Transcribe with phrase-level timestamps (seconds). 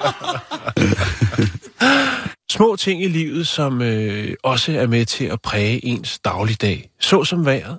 [2.50, 6.90] Små ting i livet, som øh, også er med til at præge ens dagligdag.
[7.00, 7.78] Så som vejret,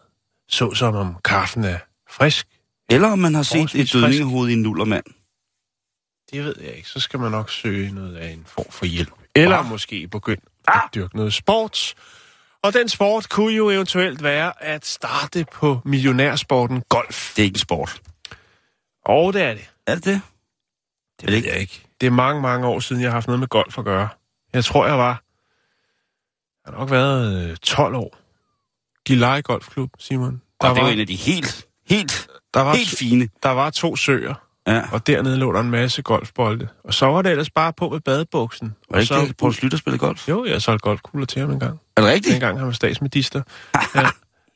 [0.49, 1.77] så som om kaffen er
[2.09, 2.47] frisk.
[2.89, 5.03] Eller om man har set et dødningehoved i en nullermand.
[6.31, 6.89] Det ved jeg ikke.
[6.89, 9.11] Så skal man nok søge noget af en form for hjælp.
[9.35, 9.69] Eller Ah.
[9.69, 11.93] måske begynde at dyrke noget sport.
[12.63, 17.35] Og den sport kunne jo eventuelt være at starte på millionærsporten golf.
[17.35, 18.01] Det er ikke en sport.
[19.05, 19.69] Og det er det.
[19.87, 20.21] Er det det?
[21.21, 21.81] Det ved jeg ikke.
[22.01, 24.09] Det er mange, mange år siden, jeg har haft noget med golf at gøre.
[24.53, 25.23] Jeg tror, jeg var...
[26.65, 28.17] Jeg har nok været øh, 12 år.
[29.05, 30.41] Gilleleje Golfklub, Simon.
[30.61, 33.29] Der og det jo var, en af de helt, helt, der, var, helt fine.
[33.43, 34.33] der var to søer,
[34.67, 34.81] Ja.
[34.91, 36.67] og dernede lå der en masse golfbolde.
[36.83, 38.75] Og så var det ellers bare på med badebuksen.
[38.91, 40.29] Var det ikke det, Poul Slytter spillede golf?
[40.29, 41.79] Jo, jeg solgte golfkugler til ham en gang.
[41.97, 42.33] Er det rigtigt?
[42.33, 43.41] Dengang han var statsminister.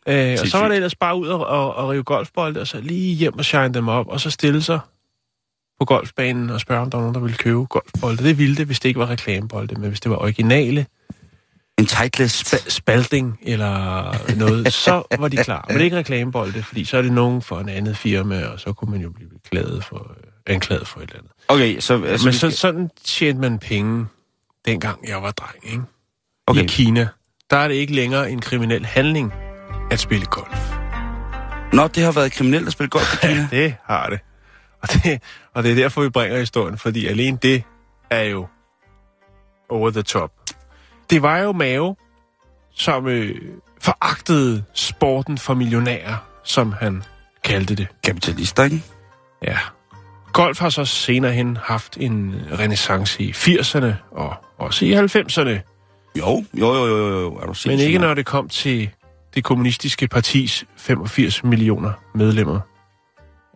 [0.08, 0.34] ja.
[0.34, 2.82] øh, og så var det ellers bare ud og, og, og rive golfbolde, og så
[2.82, 4.80] lige hjem og shine dem op, og så stille sig
[5.80, 8.24] på golfbanen og spørge, om der var nogen, der ville købe golfbolde.
[8.24, 10.86] Det ville det, hvis det ikke var reklamebolde, men hvis det var originale
[11.78, 12.54] En tightless.
[12.54, 15.66] spa- spalding eller noget, så var de klar.
[15.68, 18.60] Men det er ikke reklamebolde, fordi så er det nogen for en andet firma, og
[18.60, 21.32] så kunne man jo blive beklaget for, øh, anklaget for et eller andet.
[21.48, 22.04] Okay, så...
[22.04, 24.06] Altså, Men så, skal- sådan tjente man penge,
[24.66, 25.84] dengang jeg var dreng, ikke?
[26.48, 26.64] okay.
[26.64, 27.08] I Kina,
[27.50, 29.34] der er det ikke længere en kriminel handling
[29.92, 30.72] at spille golf.
[31.74, 33.48] Nå, det har været kriminelt at spille golf i Kina.
[33.62, 34.20] Det har det.
[34.82, 35.22] Og det,
[35.54, 37.64] og det er derfor, vi bringer historien, fordi alene det
[38.10, 38.48] er jo
[39.70, 40.32] over the top.
[41.10, 41.96] Det var jo Mao,
[42.74, 43.36] som øh,
[43.82, 47.04] foragtede sporten for millionærer, som han
[47.44, 47.88] kaldte det.
[48.04, 48.82] Kapitalister, ikke?
[49.44, 49.58] Ja.
[50.34, 55.72] Golf har så senere hen haft en renaissance i 80'erne og også i 90'erne.
[56.18, 57.36] Jo, jo, jo, jo, jo.
[57.36, 58.90] Er du Men ikke når det kom til
[59.36, 62.60] det kommunistiske partis 85 millioner medlemmer.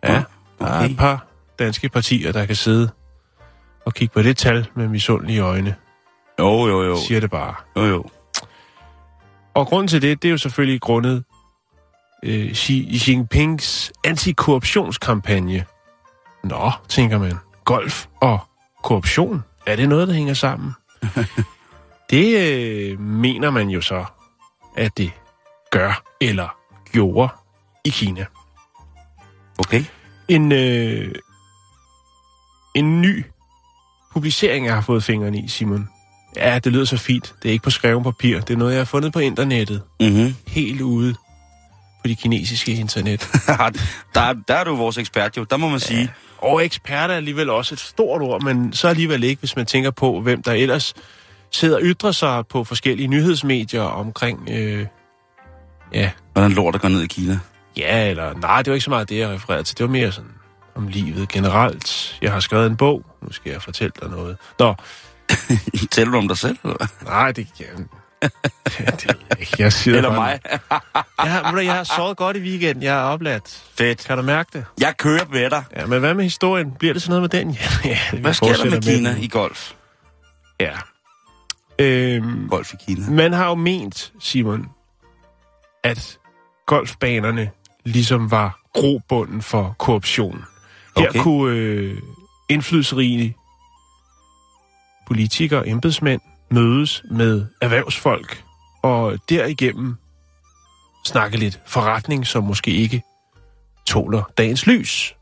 [0.04, 0.22] Ja, Nå,
[0.60, 0.90] der er okay.
[0.90, 1.26] et par
[1.58, 2.90] danske partier, der kan sidde
[3.84, 5.74] og kigge på det tal med misundelige øjne,
[6.38, 6.96] Jo, jo, jo.
[6.96, 7.54] siger det bare.
[7.76, 8.04] Jo, jo.
[9.54, 11.24] Og grunden til det, det er jo selvfølgelig grundet
[12.24, 15.64] øh, Xi Jinpings antikorruptionskampagne.
[16.44, 17.34] Nå, tænker man,
[17.64, 18.38] golf og
[18.82, 20.72] korruption, er det noget, der hænger sammen?
[22.10, 24.04] det øh, mener man jo så,
[24.76, 25.12] at det
[25.70, 26.56] gør eller
[26.92, 27.28] gjorde
[27.84, 28.26] i Kina.
[29.58, 29.84] Okay.
[30.30, 31.14] En, øh,
[32.74, 33.24] en ny
[34.12, 35.88] publicering, jeg har fået fingrene i, Simon.
[36.36, 37.34] Ja, det lyder så fint.
[37.42, 38.40] Det er ikke på skrevet papir.
[38.40, 39.82] Det er noget, jeg har fundet på internettet.
[40.00, 40.34] Mhm.
[40.46, 41.14] Helt ude
[42.02, 43.20] på det kinesiske internet.
[44.14, 46.10] der, der er du vores ekspert jo, der må man sige.
[46.38, 49.90] Og ekspert er alligevel også et stort ord, men så alligevel ikke, hvis man tænker
[49.90, 50.94] på, hvem der ellers
[51.50, 54.48] sidder og ytrer sig på forskellige nyhedsmedier omkring...
[54.50, 54.86] Øh,
[55.92, 57.38] ja, Hvordan lort der går ned i Kina.
[57.76, 59.78] Ja, eller nej, det var ikke så meget det, jeg refererede til.
[59.78, 60.30] Det var mere sådan
[60.74, 62.18] om livet generelt.
[62.22, 63.04] Jeg har skrevet en bog.
[63.22, 64.36] Nu skal jeg fortælle dig noget.
[64.58, 64.74] Nå,
[65.92, 67.88] Tæller du om dig selv, eller nej, det kan
[68.96, 69.54] det jeg ikke.
[69.58, 70.40] Jeg siger Eller bare- mig?
[71.24, 72.82] Jeg har, jeg har sovet godt i weekenden.
[72.82, 73.62] Jeg er opladt.
[73.78, 74.04] Fedt.
[74.06, 74.64] Kan du mærke det?
[74.80, 75.64] Jeg kører med dig.
[75.76, 76.72] Ja, men hvad med historien?
[76.78, 77.50] Bliver det sådan noget med den?
[77.84, 79.22] Ja, ja, Hvad sker der med Kina den.
[79.22, 79.72] i golf?
[80.60, 80.72] Ja.
[81.78, 83.10] Øhm, Golf i Kina.
[83.10, 84.66] man har jo ment, Simon,
[85.84, 86.18] at
[86.66, 87.50] golfbanerne
[87.84, 90.44] ligesom var grobunden for korruption.
[90.96, 91.20] Her Okay.
[91.22, 91.98] kunne øh,
[92.48, 93.36] indflydelsesrige
[95.06, 96.20] politikere og embedsmænd
[96.50, 98.44] mødes med erhvervsfolk
[98.82, 99.96] og derigennem
[101.04, 103.02] snakke lidt forretning, som måske ikke
[103.86, 105.14] tåler dagens lys.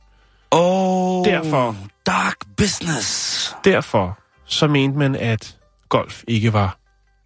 [0.51, 1.77] Oh, Derfor.
[2.07, 3.57] Dark business.
[3.65, 5.57] Derfor så mente man, at
[5.89, 6.79] golf ikke var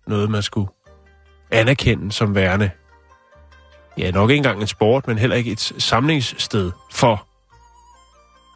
[0.07, 0.69] noget, man skulle
[1.51, 2.71] anerkende som værende.
[3.99, 7.27] Ja, nok ikke engang en sport, men heller ikke et samlingssted for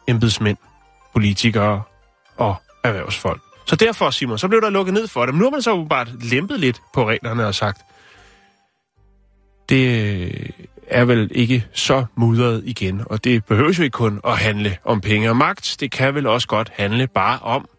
[0.07, 0.57] embedsmænd,
[1.13, 1.83] politikere
[2.37, 3.41] og erhvervsfolk.
[3.65, 5.33] Så derfor, Simon, så blev der lukket ned for det.
[5.33, 7.81] Men nu har man så bare lempet lidt på reglerne og sagt,
[9.69, 10.53] det
[10.87, 15.01] er vel ikke så mudret igen, og det behøver jo ikke kun at handle om
[15.01, 15.77] penge og magt.
[15.79, 17.69] Det kan vel også godt handle bare om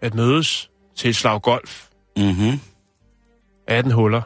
[0.00, 1.86] at mødes til et slag golf.
[2.16, 2.60] Mhm.
[3.66, 4.22] 18 huller.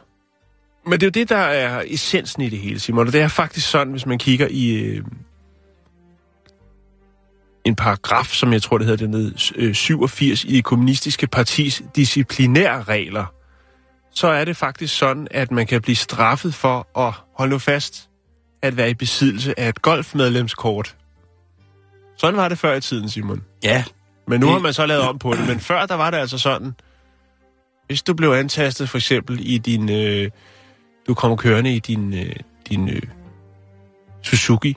[0.85, 3.07] Men det er jo det, der er essensen i det hele, Simon.
[3.07, 5.03] Og det er faktisk sådan, hvis man kigger i øh,
[7.65, 12.83] en paragraf, som jeg tror, det hedder dernede, øh, 87 i det kommunistiske partis disciplinære
[12.83, 13.25] regler,
[14.11, 18.09] så er det faktisk sådan, at man kan blive straffet for at holde nu fast,
[18.61, 20.95] at være i besiddelse af et golfmedlemskort.
[22.17, 23.43] Sådan var det før i tiden, Simon.
[23.63, 23.83] Ja,
[24.27, 25.47] Men nu Det- har man så lavet om på det.
[25.47, 26.73] Men før, der var det altså sådan,
[27.87, 29.89] hvis du blev antastet for eksempel i din...
[29.91, 30.29] Øh,
[31.07, 32.35] du kom kørende i din, øh,
[32.69, 33.01] din øh,
[34.23, 34.75] Suzuki,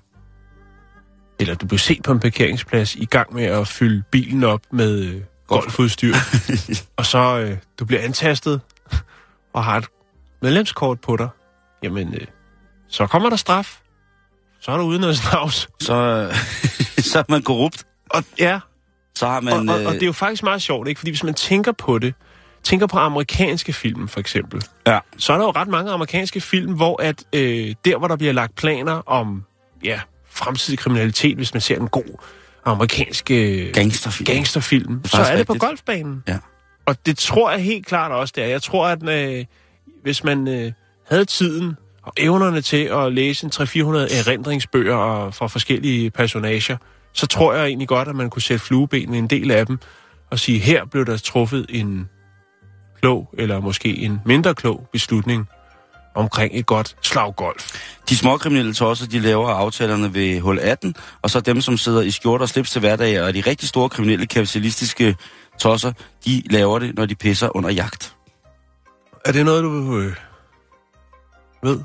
[1.41, 4.99] eller du blev set på en parkeringsplads i gang med at fylde bilen op med
[5.05, 6.15] øh, golfudstyr,
[6.99, 8.61] og så øh, du bliver antastet
[9.53, 9.87] og har et
[10.43, 11.29] medlemskort på dig,
[11.83, 12.27] jamen, øh,
[12.89, 13.81] så kommer der straf.
[14.61, 15.69] Så er du uden noget snavs.
[15.81, 16.29] så,
[17.11, 17.85] så er man korrupt.
[18.11, 18.61] Og ja,
[19.15, 19.69] Så har man...
[19.69, 20.99] og, og, og øh, det er jo faktisk meget sjovt, ikke?
[20.99, 22.15] Fordi hvis man tænker på det,
[22.67, 24.99] tænker på amerikanske film for eksempel, Ja.
[25.19, 28.33] så er der jo ret mange amerikanske film, hvor at øh, der, hvor der bliver
[28.33, 29.45] lagt planer om
[29.85, 32.23] ja, fremtidig kriminalitet, hvis man ser en god
[32.65, 34.27] amerikansk øh, Gangsterfilm.
[34.27, 36.23] gangsterfilm, så er det på golfbanen.
[36.29, 36.39] Ja.
[36.87, 38.49] Og det tror jeg helt klart også, det er.
[38.49, 39.45] Jeg tror, at øh,
[40.03, 40.73] hvis man øh,
[41.09, 46.77] havde tiden og evnerne til at læse en 300-400 erindringsbøger fra forskellige personager,
[47.13, 49.79] så tror jeg egentlig godt, at man kunne sætte flueben ved en del af dem
[50.31, 52.09] og sige, her blev der truffet en
[53.01, 55.49] klog, eller måske en mindre klog beslutning
[56.15, 57.81] omkring et godt slag golf.
[58.09, 62.11] De småkriminelle tosser, de laver aftalerne ved hul 18, og så dem, som sidder i
[62.11, 65.17] skjorter og slips til hverdag, og de rigtig store kriminelle kapitalistiske
[65.59, 65.93] tosser,
[66.27, 68.15] de laver det, når de pisser under jagt.
[69.25, 70.15] Er det noget, du øh,
[71.63, 71.81] ved?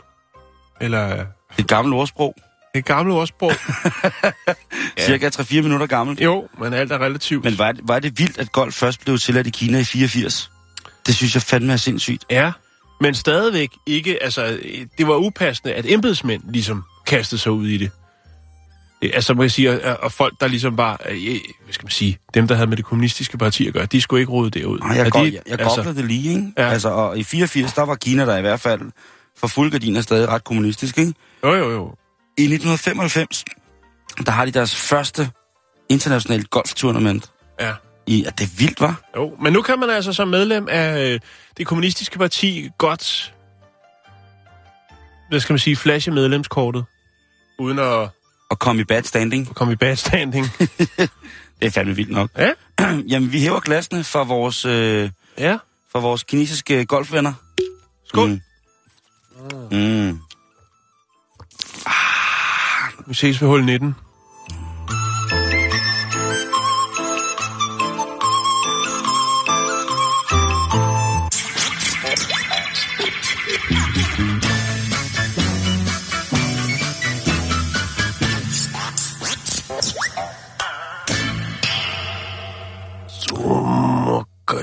[0.82, 1.26] Eller Det er
[1.60, 2.36] et gammelt ordsprog,
[2.76, 3.52] et gammelt ordsprog?
[4.98, 5.06] ja.
[5.06, 6.22] cirka 3-4 minutter gammelt.
[6.22, 7.44] jo, men alt er relativt.
[7.44, 10.52] Men var det, var det vildt, at golf først blev tilladt i Kina i 84?
[11.06, 12.26] Det synes jeg fandme er sindssygt.
[12.30, 12.52] Ja,
[13.02, 14.60] men stadigvæk ikke, altså,
[14.98, 17.92] det var upassende, at embedsmænd ligesom kastede sig ud i det.
[19.02, 21.18] Det- Altså, må jeg sige, og, folk, der ligesom bare, øh,
[21.64, 24.22] hvad skal man sige, dem, der havde med det kommunistiske parti at gøre, de skulle
[24.22, 24.80] ikke rode det ud.
[24.80, 26.54] Ej, jeg, go- de, jeg, jeg altså, det lige, ikke?
[26.58, 26.70] Ja.
[26.70, 28.82] Altså, og i 84, der var Kina der i hvert fald
[29.38, 31.14] for fuld gardiner stadig ret kommunistisk, ikke?
[31.44, 31.96] Jo, jo, jo.
[32.38, 33.46] I 1995,
[34.26, 35.30] der har de deres første
[35.90, 37.32] internationale golftournament.
[37.60, 37.74] Ja.
[38.08, 39.02] I, at det er vildt, var?
[39.18, 41.20] Jo, men nu kan man altså som medlem af øh,
[41.58, 43.34] det kommunistiske parti godt,
[45.30, 46.86] hvad skal man sige, flashe medlemskortet,
[47.60, 48.10] uden at
[48.52, 49.56] At komme i bad standing.
[49.56, 50.46] komme i bad standing.
[51.60, 52.30] Det er fandme vildt nok.
[52.38, 52.52] Ja.
[53.12, 55.58] Jamen, vi hæver glasene for vores, øh, ja.
[55.92, 57.34] for vores kinesiske golfvenner.
[58.08, 58.30] Skål.
[58.30, 58.40] Mm.
[59.72, 60.20] Mm.
[63.08, 63.96] Vi ses ved hul 19.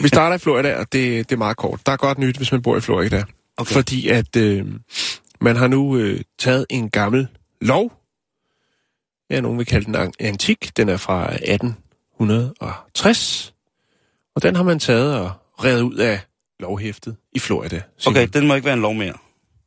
[0.02, 1.80] Vi starter i Florida, og det, det er meget kort.
[1.86, 3.24] Der er godt nyt, hvis man bor i Florida.
[3.56, 3.74] Okay.
[3.74, 4.66] Fordi at øh,
[5.40, 7.28] man har nu øh, taget en gammel
[7.60, 7.92] lov.
[9.30, 10.76] Ja, nogen vil kalde den an- antik.
[10.76, 13.54] Den er fra 1860.
[14.36, 15.30] Og den har man taget og
[15.64, 16.20] revet ud af
[16.60, 17.82] lovhæftet i Florida.
[17.98, 18.16] Simon.
[18.16, 19.14] Okay, den må ikke være en lov mere.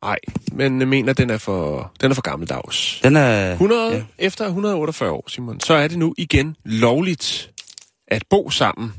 [0.02, 0.18] Nej,
[0.52, 3.00] men jeg mener, den er for, den er for gammeldags.
[3.02, 3.52] Den er...
[3.52, 3.96] 100, Ja.
[3.96, 4.02] ja.
[4.18, 7.50] Efter 148 år, Simon, så er det nu igen lovligt
[8.08, 8.92] at bo sammen,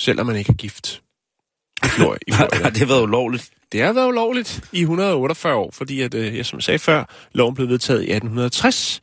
[0.00, 1.02] selvom man ikke er gift.
[1.84, 2.18] I Florida.
[2.26, 2.56] I Florida.
[2.62, 3.50] Har det været ulovligt?
[3.72, 7.04] Det har været ulovligt i 148 år, fordi at, øh, jeg som jeg sagde før,
[7.32, 9.00] loven blev vedtaget i 1860.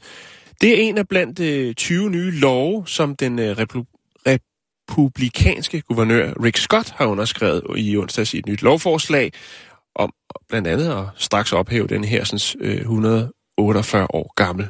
[0.62, 6.34] Det er en af blandt øh, 20 nye love, som den øh, replu- republikanske guvernør
[6.44, 9.32] Rick Scott har underskrevet i onsdags i et nyt lovforslag,
[9.96, 10.14] om
[10.50, 14.70] blandt andet at straks ophæve den her sådan, øh, 148 år gammel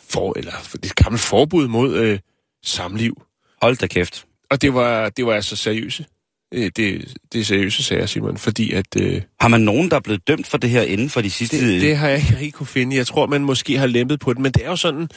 [0.00, 0.52] for, eller
[0.82, 2.18] det gammel forbud mod øh,
[2.64, 3.22] samliv.
[3.62, 4.26] Hold da kæft.
[4.50, 6.06] Og det var, det var altså seriøse.
[6.54, 8.86] Øh, det, det er seriøse sager, Simon, fordi at...
[9.00, 11.72] Øh, Har man nogen, der er blevet dømt for det her inden for de sidste...
[11.72, 12.96] Det, det har jeg ikke rigtig kunne finde.
[12.96, 15.08] Jeg tror, man måske har lempet på det, men det er jo sådan,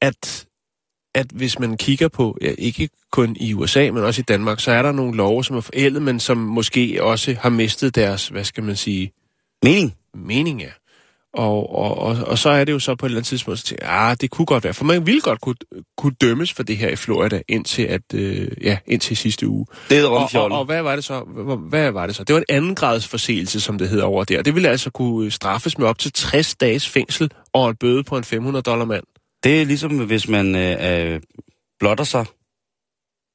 [0.00, 0.46] at,
[1.14, 4.70] at hvis man kigger på, ja, ikke kun i USA, men også i Danmark, så
[4.70, 8.44] er der nogle love, som er forældet, men som måske også har mistet deres, hvad
[8.44, 9.12] skal man sige,
[9.62, 9.94] Mening?
[10.14, 10.72] mening af.
[11.36, 13.78] Og, og, og, og så er det jo så på et eller andet tidspunkt, at
[13.82, 15.54] ah, det kunne godt være, for man ville godt kunne,
[15.96, 19.66] kunne dømmes for det her i Florida indtil, at, øh, ja, indtil sidste uge.
[19.90, 21.20] Det er Og, og, og hvad var det så?
[21.20, 22.24] Hvad, hvad var det så?
[22.24, 24.42] Det var en anden grads forseelse, som det hedder over der.
[24.42, 28.16] Det ville altså kunne straffes med op til 60 dages fængsel og en bøde på
[28.16, 29.04] en 500 dollar mand.
[29.44, 31.20] Det er ligesom, hvis man øh, øh,
[31.80, 32.24] blotter sig.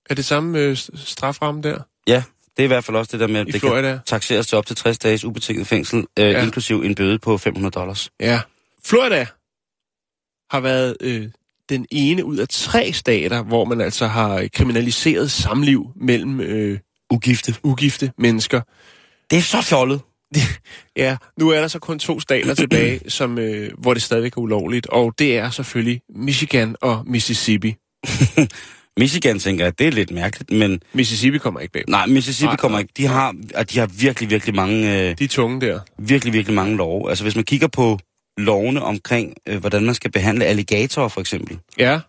[0.10, 1.80] Er det samme øh, straframme der?
[2.08, 2.24] Ja,
[2.62, 3.92] det er i hvert fald også det der med, at I det Florida.
[3.92, 6.44] kan taxeres til op til 60 dages ubetinget fængsel, øh, ja.
[6.44, 8.10] inklusiv en bøde på 500 dollars.
[8.20, 8.42] Ja.
[8.86, 9.26] Florida
[10.52, 11.28] har været øh,
[11.70, 16.80] den ene ud af tre stater, hvor man altså har kriminaliseret samliv mellem øh,
[17.14, 17.56] Ugifte.
[17.64, 18.62] ugifte mennesker.
[19.32, 20.02] Det er så fjollet.
[20.96, 24.42] Ja, nu er der så kun to stater tilbage, som, øh, hvor det stadigvæk er
[24.42, 27.76] ulovligt, og det er selvfølgelig Michigan og Mississippi.
[29.00, 31.84] Michigan tænker jeg, det er lidt mærkeligt, men Mississippi kommer ikke bag.
[31.88, 32.94] nej, Mississippi Nej, kommer nej, ikke.
[32.98, 33.36] De har,
[33.72, 35.80] de har virkelig, virkelig mange, øh, De er tunge der.
[36.00, 37.10] virkelig, virkelig mange love.
[37.10, 38.00] Altså hvis man kigger på
[38.38, 42.00] lovene omkring, øh, hvordan man skal behandle alligatorer for eksempel, Ja,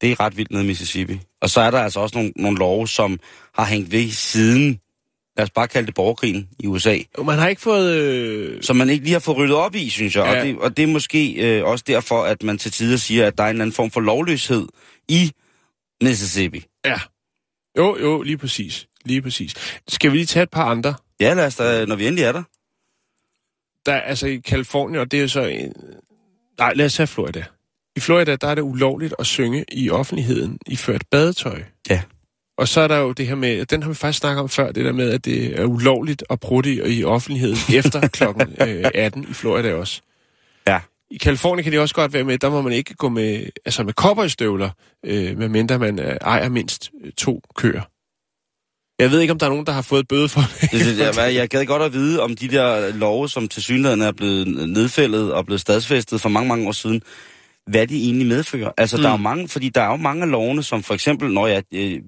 [0.00, 1.20] det er ret vildt nede i Mississippi.
[1.42, 3.18] Og så er der altså også nogle, nogle love, som
[3.54, 4.78] har hængt ved siden,
[5.36, 7.92] lad os bare kalde det borgerkrigen i USA, man har ikke fået...
[7.96, 10.24] Øh, som man ikke lige har fået ryddet op i, synes jeg.
[10.24, 10.40] Ja.
[10.40, 13.38] Og, det, og det er måske øh, også derfor, at man til tider siger, at
[13.38, 14.66] der er en eller anden form for lovløshed
[15.08, 15.32] i
[16.02, 16.64] Mississippi.
[16.84, 17.00] ja.
[17.78, 18.86] Jo, jo, lige præcis.
[19.04, 19.54] Lige præcis.
[19.88, 20.94] Skal vi lige tage et par andre?
[21.20, 22.42] Ja, lad os da, når vi endelig er der.
[23.86, 25.42] Der er altså i Kalifornien, og det er jo så...
[25.42, 25.72] En...
[26.58, 27.44] Nej, lad os tage Florida.
[27.96, 31.62] I Florida, der er det ulovligt at synge i offentligheden i ført badetøj.
[31.90, 32.02] Ja.
[32.58, 34.72] Og så er der jo det her med, den har vi faktisk snakket om før,
[34.72, 39.26] det der med, at det er ulovligt at prutte i, offentligheden efter klokken øh, 18
[39.30, 40.02] i Florida også.
[41.10, 43.82] I Kalifornien kan det også godt være med, der må man ikke gå med, altså
[43.82, 44.70] med cowboystøvler,
[45.04, 47.82] øh, medmindre man øh, ejer mindst øh, to køer.
[48.98, 50.70] Jeg ved ikke, om der er nogen, der har fået bøde for det.
[50.72, 54.02] Det, det, jeg, jeg gad godt at vide, om de der love, som til synligheden
[54.02, 57.02] er blevet nedfældet og blevet stadsfæstet for mange, mange år siden,
[57.66, 58.72] hvad de egentlig medfører.
[58.76, 59.02] Altså, mm.
[59.02, 61.46] der er jo mange, fordi der er jo mange af lovene, som for eksempel, når
[61.46, 62.00] jeg, øh,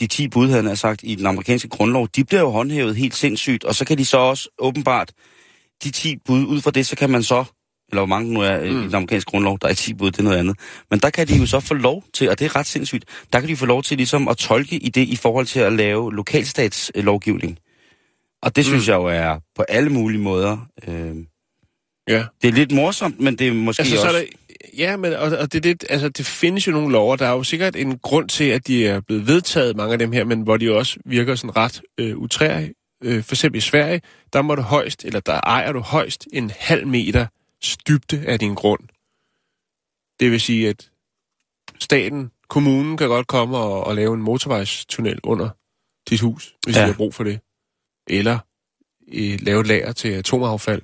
[0.00, 3.16] de 10 bud, havde jeg sagt, i den amerikanske grundlov, de bliver jo håndhævet helt
[3.16, 5.12] sindssygt, og så kan de så også åbenbart,
[5.84, 7.44] de 10 bud, ud fra det, så kan man så,
[7.90, 8.64] eller hvor mange nu er mm.
[8.64, 10.56] i den amerikanske grundlov, der er 10 bud, det er noget andet,
[10.90, 13.40] men der kan de jo så få lov til, og det er ret sindssygt, der
[13.40, 16.14] kan de få lov til ligesom at tolke i det i forhold til at lave
[16.14, 17.58] lokalstatslovgivning.
[18.42, 18.90] Og det synes Mm.
[18.92, 20.66] jeg jo er på alle mulige måder.
[20.88, 21.16] Øh,
[22.08, 22.24] Ja.
[22.42, 24.08] det er lidt morsomt, men det er måske Altså, også...
[24.10, 24.26] så er der,
[24.78, 27.16] ja, men og, og det, det, altså, det findes jo nogle lover.
[27.16, 30.12] Der er jo sikkert en grund til, at de er blevet vedtaget, mange af dem
[30.12, 32.74] her, men hvor de også virker sådan ret øh, utrærige.
[33.04, 34.00] Øh, for eksempel i Sverige,
[34.32, 37.26] der må du højst, eller der ejer du højst en halv meter
[37.88, 38.80] dybde af din grund.
[40.20, 40.90] Det vil sige, at
[41.78, 45.48] staten, kommunen kan godt komme og, og lave en motorvejstunnel under
[46.10, 46.80] dit hus, hvis Ja.
[46.82, 47.40] de har brug for det.
[48.06, 48.38] Eller
[49.12, 50.82] øh, lave et lager til atomaffald.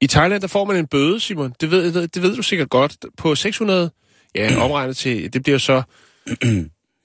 [0.00, 1.54] I Thailand, der får man en bøde, Simon.
[1.60, 2.96] Det ved, det ved du sikkert godt.
[3.16, 3.90] På 600,
[4.34, 5.82] ja, omregnet til, det bliver så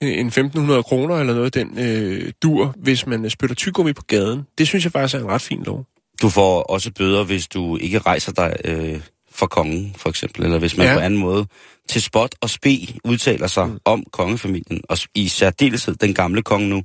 [0.01, 4.43] en 1500 kroner eller noget, den øh, dur, hvis man spytter tyggegummi på gaden.
[4.57, 5.85] Det synes jeg faktisk er en ret fin lov.
[6.21, 9.01] Du får også bøder, hvis du ikke rejser dig øh,
[9.33, 10.43] for kongen, for eksempel.
[10.43, 10.91] Eller hvis man ja.
[10.91, 10.97] Ja.
[10.97, 11.45] på anden måde
[11.89, 13.79] til spot og spe udtaler sig mm.
[13.85, 14.81] om kongefamilien.
[14.89, 16.83] Og i særdeleshed den gamle konge nu,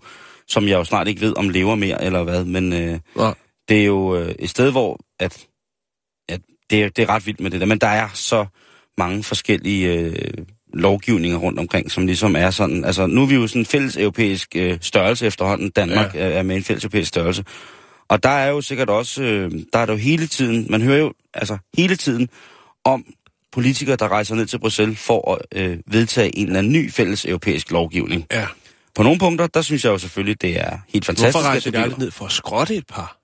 [0.48, 2.44] som jeg jo snart ikke ved, om lever mere eller hvad.
[2.44, 3.34] Men øh, Nej.
[3.68, 5.46] det er jo øh, et sted, hvor at,
[6.28, 6.40] at
[6.70, 7.66] det, er, det er ret vildt med det der.
[7.66, 8.46] Men der er så
[8.98, 12.84] mange forskellige øh, lovgivninger rundt omkring, som ligesom er sådan...
[12.84, 15.70] Altså, nu er vi jo sådan en fælles europæisk øh, størrelse efterhånden.
[15.70, 16.20] Danmark ja.
[16.20, 17.44] er, er med en fælles europæisk størrelse.
[18.10, 19.22] Og der er jo sikkert også...
[19.22, 20.66] Øh, der er der jo hele tiden...
[20.70, 22.28] Man hører jo altså hele tiden
[22.84, 23.04] om
[23.52, 27.24] politikere, der rejser ned til Bruxelles for at øh, vedtage en eller anden ny fælles
[27.24, 28.26] europæisk lovgivning.
[28.32, 28.46] Ja.
[28.94, 31.34] På nogle punkter, der synes jeg jo selvfølgelig, det er helt fantastisk.
[31.34, 33.18] Hvorfor rejser det de aldrig ned for at skrotte et par?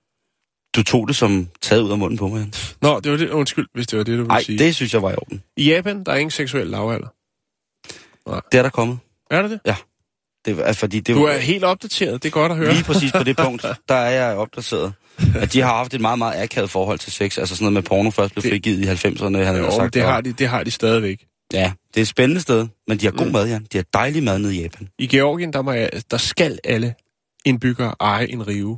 [0.75, 2.77] Du tog det som taget ud af munden på mig, Jens.
[2.81, 3.29] Nå, det var det.
[3.29, 4.59] Undskyld, hvis det var det, du ville Nej, sige.
[4.59, 5.43] det synes jeg var i orden.
[5.57, 7.07] I Japan, der er ingen seksuel lavalder.
[8.51, 8.97] Det er der kommet.
[9.31, 9.75] Er det det?
[10.45, 12.23] Det er, fordi det Du er helt opdateret.
[12.23, 12.73] Det er godt at høre.
[12.73, 14.93] Lige præcis på det punkt, der er jeg opdateret.
[15.35, 17.37] At de har haft et meget, meget akavet forhold til sex.
[17.37, 19.93] Altså sådan noget med porno først blev Det- frigivet i 90'erne, han Jo, sagt.
[19.93, 21.25] det har, de, det har de stadigvæk.
[21.53, 23.31] Ja, det er et spændende sted, men de har god Mm.
[23.31, 23.59] mad, ja.
[23.73, 24.89] De har dejlig mad nede i Japan.
[24.99, 26.95] I Georgien, der, må jeg, der skal alle
[27.45, 28.77] indbyggere eje en rive.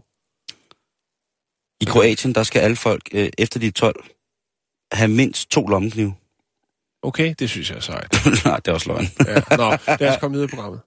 [1.81, 4.05] I Kroatien, der skal alle folk, øh, efter de er 12,
[4.91, 6.13] have mindst to lommeknive.
[7.03, 8.15] Okay, det synes jeg er sejt.
[8.45, 9.07] Nej, det er også løgn.
[9.27, 9.55] Ja.
[9.57, 10.81] Nå, lad os komme videre i programmet.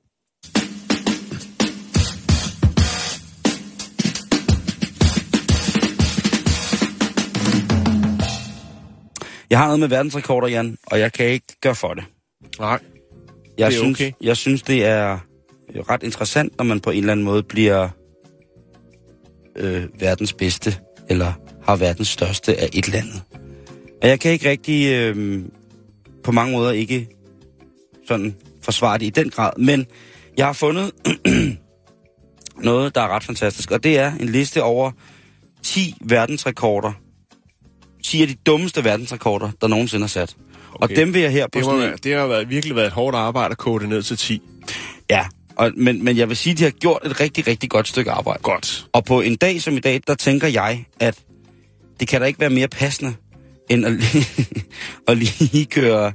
[9.50, 12.04] Jeg har noget med verdensrekorder, Jan, og jeg kan ikke gøre for det.
[12.58, 12.68] Nej.
[12.70, 12.78] Jeg
[13.70, 14.12] Det er synes, okay.
[14.20, 15.18] Jeg synes, det er
[15.90, 17.88] ret interessant, når man på en eller anden måde bliver
[19.56, 20.76] øh, verdens bedste,
[21.08, 21.32] eller
[21.64, 23.22] har verdens største af et eller andet.
[24.02, 25.42] Og jeg kan ikke rigtig, øh,
[26.24, 27.08] på mange måder ikke
[28.08, 29.86] sådan forsvare det i den grad, men
[30.36, 30.92] jeg har fundet
[32.62, 34.90] noget, der er ret fantastisk, og det er en liste over
[35.62, 36.92] 10 verdensrekorder.
[38.04, 40.36] 10 af de dummeste verdensrekorder, der nogensinde er sat.
[40.74, 40.82] Okay.
[40.94, 42.86] Og dem vil jeg her på Det, må sådan en- det har været, virkelig været
[42.86, 44.42] et hårdt arbejde at kode det ned til 10.
[45.10, 45.24] Ja,
[45.56, 48.10] Og, men, men jeg vil sige, at de har gjort et rigtig, rigtig godt stykke
[48.10, 48.40] arbejde.
[48.42, 48.86] Godt.
[48.92, 51.18] Og på en dag som i dag, der tænker jeg, at
[52.00, 53.14] det kan da ikke være mere passende,
[53.70, 53.92] end at,
[55.08, 56.12] at lige køre,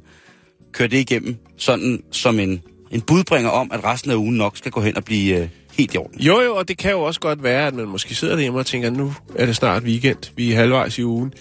[0.74, 2.62] køre det igennem, sådan som en,
[2.92, 5.94] en budbringer om, at resten af ugen nok skal gå hen og blive øh, helt
[5.94, 6.22] i orden.
[6.22, 8.66] Jo, jo, og det kan jo også godt være, at man måske sidder derhjemme og
[8.66, 11.34] tænker, nu er det snart weekend, vi er halvvejs i ugen.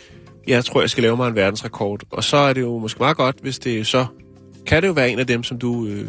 [0.46, 2.00] Jeg tror, jeg skal lave mig en verdensrekord.
[2.10, 4.06] Og så er det jo måske meget godt, hvis det så...
[4.66, 6.08] Kan det jo være en af dem, som du øh,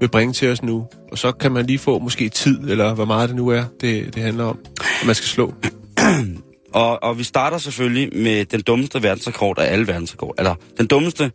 [0.00, 0.86] vil bringe til os nu.
[1.12, 4.14] Og så kan man lige få måske tid, eller hvor meget det nu er, det,
[4.14, 4.58] det handler om,
[5.00, 5.54] at man skal slå.
[6.72, 10.34] Og, og vi starter selvfølgelig med den dummeste verdensrekord af alle verdensrekorder.
[10.38, 11.32] Eller den dummeste, det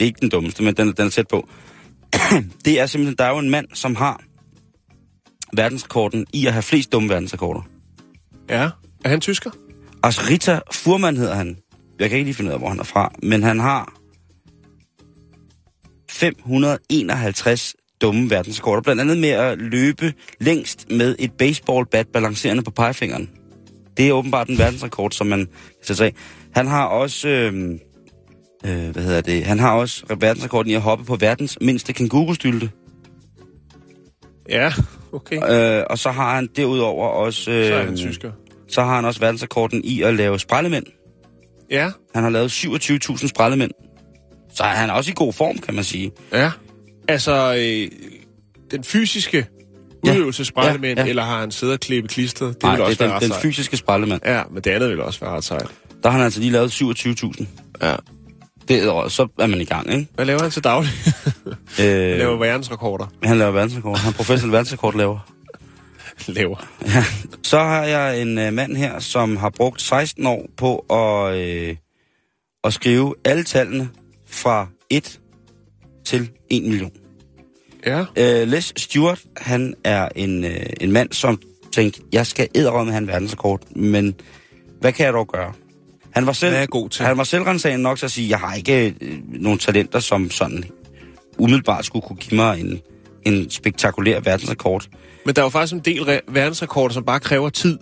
[0.00, 1.48] er ikke den dummeste, men den, den er tæt på.
[2.64, 4.20] det er simpelthen, der er jo en mand, som har
[5.52, 7.60] verdensrekorden i at have flest dumme verdensrekorder.
[8.50, 8.70] Ja.
[9.04, 9.50] Er han tysker?
[10.02, 11.56] Altså Rita Furman hedder han.
[11.98, 13.12] Jeg kan ikke lige finde ud af, hvor han er fra.
[13.22, 13.92] Men han har
[16.10, 18.82] 551 dumme verdensrekorder.
[18.82, 23.30] Blandt andet med at løbe længst med et baseballbat balancerende på pegefingeren.
[23.96, 25.38] Det er åbenbart en verdensrekord, som man
[25.86, 26.14] kan sætte af.
[26.54, 27.28] Han har også...
[27.28, 27.70] Øh,
[28.64, 29.44] øh, hvad hedder det?
[29.44, 32.70] Han har også verdensrekorden i at hoppe på verdens mindste kængurustylte.
[34.48, 34.72] Ja,
[35.12, 35.78] okay.
[35.80, 37.50] Øh, og så har han derudover også...
[37.50, 38.32] Øh, Så er han tysker.
[38.72, 40.84] Så har han også verdensrekorden i at lave sprællemænd.
[41.70, 43.70] Ja, Han har lavet 27.000 sprællemænd.
[44.54, 46.10] Så er han også i god form, kan man sige.
[46.32, 46.50] ja.
[47.08, 47.88] Altså, øh,
[48.70, 49.46] den fysiske
[50.04, 51.08] udøvelse spejlemænd, Ja, ja, ja.
[51.10, 52.46] eller har han siddet og klippet klister?
[52.46, 53.42] Det Nej, vil også det er være den, den sejt.
[53.42, 54.20] fysiske sprællemand.
[54.24, 55.66] Ja, men det andet vil også være ret sejt.
[56.02, 57.44] Der har han altså lige lavet 27.000.
[57.82, 57.94] Ja.
[58.68, 60.06] Det er, så er man i gang, ikke?
[60.14, 60.90] Hvad laver han til daglig?
[61.76, 63.06] Han Øh, laver verdensrekorder.
[63.22, 63.98] han laver verdensrekord.
[63.98, 65.18] Han er professionel verdensrekordlaver.
[66.36, 66.68] Laver.
[67.42, 71.76] Så har jeg en øh, mand her, som har brugt 16 år på at, øh,
[72.64, 73.88] at skrive alle tallene
[74.26, 75.20] fra 1
[76.04, 76.92] til 1 million.
[77.86, 78.04] Ja.
[78.16, 81.40] Øh, Les Stewart, han er en, øh, en mand, som
[81.72, 84.14] tænkte, jeg skal med have en verdensrekord, men
[84.80, 85.52] hvad kan jeg dog gøre?
[86.10, 87.06] Han var selv, er god til?
[87.06, 90.64] Han var selvrensagende nok til at sige, jeg har ikke øh, nogen talenter, som sådan
[91.38, 92.80] umiddelbart skulle kunne give mig en,
[93.26, 94.86] en spektakulær verdensrekord.
[95.26, 97.78] Men der er jo faktisk en del re- verdensrekorder, som bare kræver tid.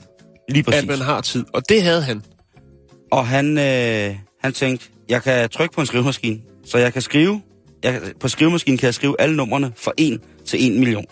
[0.49, 0.83] Lige præcis.
[0.83, 1.45] At man har tid.
[1.53, 2.23] Og det havde han.
[3.13, 7.41] Og han, øh, han tænkte, jeg kan trykke på en skrivemaskine, så jeg kan skrive,
[7.83, 11.05] jeg, på skrivemaskinen kan jeg skrive alle numrene fra 1 til 1 million.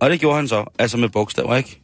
[0.00, 1.80] Og det gjorde han så, altså med bogstaver, ikke?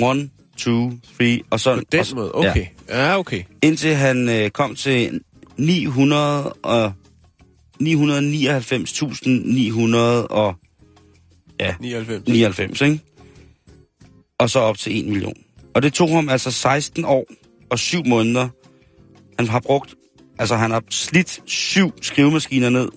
[0.00, 1.78] 1, 2, 3, og sådan.
[1.78, 2.32] På den og, så- måde.
[2.34, 2.66] Okay.
[2.88, 3.42] Ja, ja okay.
[3.62, 5.20] Indtil han øh, kom til
[5.58, 6.92] 900 og
[7.82, 9.96] 999.900
[10.30, 10.54] og
[11.80, 12.28] 99.
[12.28, 13.00] 99, ikke?
[14.38, 15.36] Og så op til 1 million.
[15.74, 17.26] Og det tog ham altså 16 år
[17.70, 18.48] og 7 måneder.
[19.38, 19.94] Han har brugt,
[20.38, 22.88] altså han har slidt syv skrivemaskiner ned,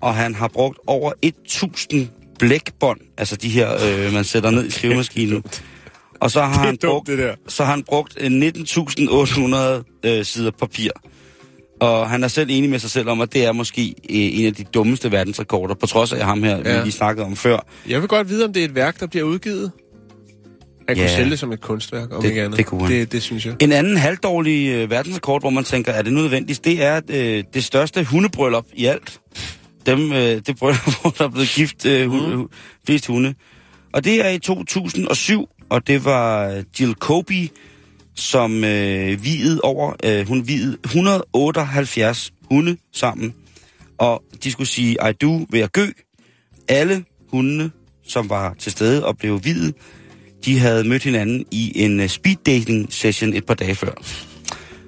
[0.00, 4.70] og han har brugt over 1000 blækbånd, altså de her, øh, man sætter ned i
[4.78, 5.44] skrivemaskinen.
[6.20, 7.34] Og så har, han dumt, brugt, det der.
[7.48, 10.90] så har han brugt øh, 19.800 øh, sider papir.
[11.82, 13.94] Og han er selv enig med sig selv om, at det er måske øh,
[14.40, 16.76] en af de dummeste verdensrekorder, på trods af ham her, ja.
[16.78, 17.58] Vi lige snakkede om før.
[17.88, 19.70] Jeg vil godt vide, om det er et værk, der bliver udgivet.
[20.88, 21.02] Han Ja.
[21.02, 22.58] kunne sælge det som et kunstværk, om Det- ikke andet.
[22.58, 22.90] det kunne han.
[22.90, 23.54] Det, det synes jeg.
[23.60, 27.64] En anden halvdårlig øh, verdensrekord, hvor man tænker, er det nødvendigt, det er øh, det
[27.64, 29.20] største hundebryllup i alt.
[29.86, 32.48] Dem, øh, det bryllup, hvor der er blevet gift øh, hunde, mm.
[32.86, 33.34] flest hunde.
[33.92, 37.48] Og det er i 2007, og det var øh, Jill Kobe,
[38.22, 43.34] som øh, videde over, øh, hun videde 178 hunde sammen.
[43.98, 45.86] Og de skulle sige I do ved at gø.
[46.68, 47.70] Alle hundene,
[48.06, 49.74] som var til stede og blev videt,
[50.44, 53.92] de havde mødt hinanden i en uh, speed dating session et par dage før.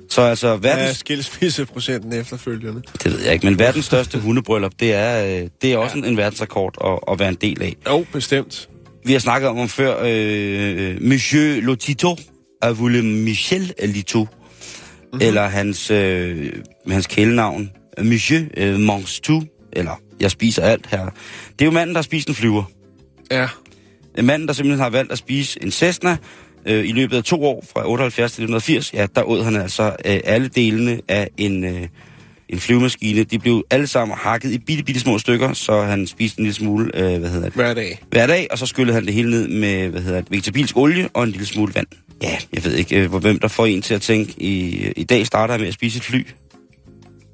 [0.08, 2.82] Så altså Hvad er verdens, skilsmisseprocenten efterfølgende?
[3.02, 6.06] det ved jeg ikke, men verdens største hundebryllup, det er, øh, det er også ja.
[6.06, 7.76] en verdensrekord at, at være en del af.
[7.88, 8.68] Jo, bestemt.
[9.04, 12.16] Vi har snakket om ham før, øh, Monsieur Lotito,
[12.64, 15.20] af Vulle Michel Lito, mm-hmm.
[15.20, 16.52] eller hans, øh,
[16.90, 17.70] hans kælenavn,
[18.02, 21.04] Monsieur øh, Mange Tout, eller Jeg spiser alt her.
[21.58, 22.64] Det er jo manden, der spist en flyver.
[23.30, 23.48] Ja.
[24.18, 26.16] En mand, der simpelthen har valgt at spise en Cessna
[26.66, 29.96] øh, i løbet af to år, fra 78 til 1980, ja, der åd han altså
[30.04, 31.88] øh, alle delene af en, øh,
[32.48, 33.24] en flyvemaskine.
[33.24, 36.54] De blev alle sammen hakket i bitte, bitte små stykker, så han spiste en lille
[36.54, 37.98] smule, øh, hvad hedder det, Hver dag.
[38.10, 41.08] hver dag, og så skyllede han det hele ned med, hvad hedder det, vegetabilsk olie
[41.14, 41.86] og en lille smule vand.
[42.22, 45.26] Ja, jeg ved ikke, øh, hvem der får en til at tænke, i, i dag
[45.26, 46.26] starter jeg med at spise et fly.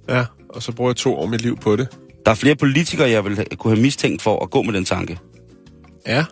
[0.08, 1.88] Ja, og så bruger jeg to år mit liv på det.
[2.24, 5.18] Der er flere politikere, jeg vil kunne have mistænkt for at gå med den tanke.
[6.06, 6.24] Ja.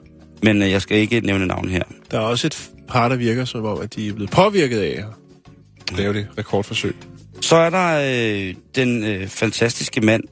[0.42, 1.82] Men øh, jeg skal ikke nævne navn her.
[2.10, 5.04] Der er også et par, der virker som om, at de er blevet påvirket af
[5.90, 6.96] at lave det rekordforsøg.
[7.40, 8.00] Så er der
[8.48, 10.24] øh, den øh, fantastiske mand,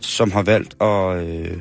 [0.00, 1.58] som har valgt at, øh,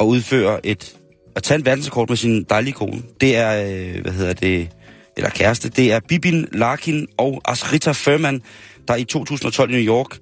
[0.00, 0.96] at udføre et
[1.36, 3.02] at tage en verdensrekord med sin dejlige kone.
[3.20, 4.68] Det er, øh, hvad hedder det,
[5.16, 8.42] eller kæreste, det er Bibin Larkin og Asrita Furman,
[8.88, 10.18] der i 2012 i New York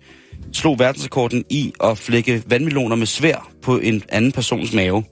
[0.53, 5.05] slog verdensrekorden i at flække vandmeloner med svær på en anden persons mave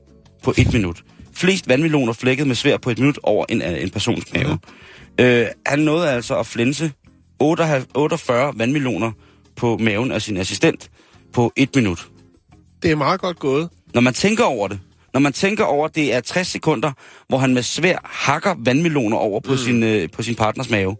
[0.42, 1.02] på et minut.
[1.34, 4.58] Flest vandmeloner flækket med svær på et minut over en, en persons mave.
[5.18, 5.24] Mm.
[5.24, 6.92] Øh, han nåede altså at flænse
[7.40, 9.12] 48 vandmeloner
[9.56, 10.90] på maven af sin assistent
[11.32, 12.08] på et minut.
[12.82, 13.68] Det er meget godt gået.
[13.94, 14.80] Når man tænker over det,
[15.14, 16.92] når man tænker over, at det er 60 sekunder,
[17.28, 19.58] hvor han med svær hakker vandmeloner over på, mm.
[19.58, 20.96] sin, øh, på sin partners mave,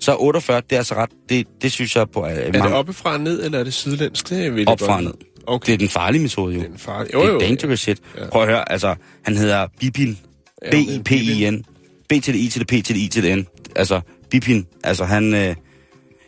[0.00, 2.26] så 48, det er altså ret, det, det synes jeg på...
[2.26, 2.68] Øh, er mange...
[2.68, 4.28] det oppefra og ned, eller er det sidelændsk?
[4.28, 5.12] Det vil Opfra og ned.
[5.46, 5.66] Okay.
[5.66, 6.60] Det er den farlige metode, jo.
[6.60, 7.12] Det er den farlige.
[7.14, 7.98] Jo, jo, det er dangerous shit.
[8.18, 8.26] Ja.
[8.26, 10.18] Prøv at høre, altså, han hedder Bipin.
[10.64, 11.64] Ja, B-I-P-I-N.
[12.08, 13.46] B til det I til det P til det I til det N.
[13.76, 14.66] Altså, Bipin.
[14.84, 15.34] Altså, han...
[15.34, 15.54] Øh...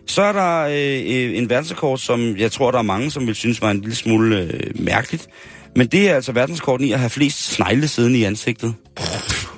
[0.07, 3.35] Så er der øh, øh, en verdensrekord, som jeg tror, der er mange, som vil
[3.35, 5.29] synes var en lille smule øh, mærkeligt.
[5.77, 8.75] Men det er altså verdensrekorden i at have flest snegle siden i ansigtet.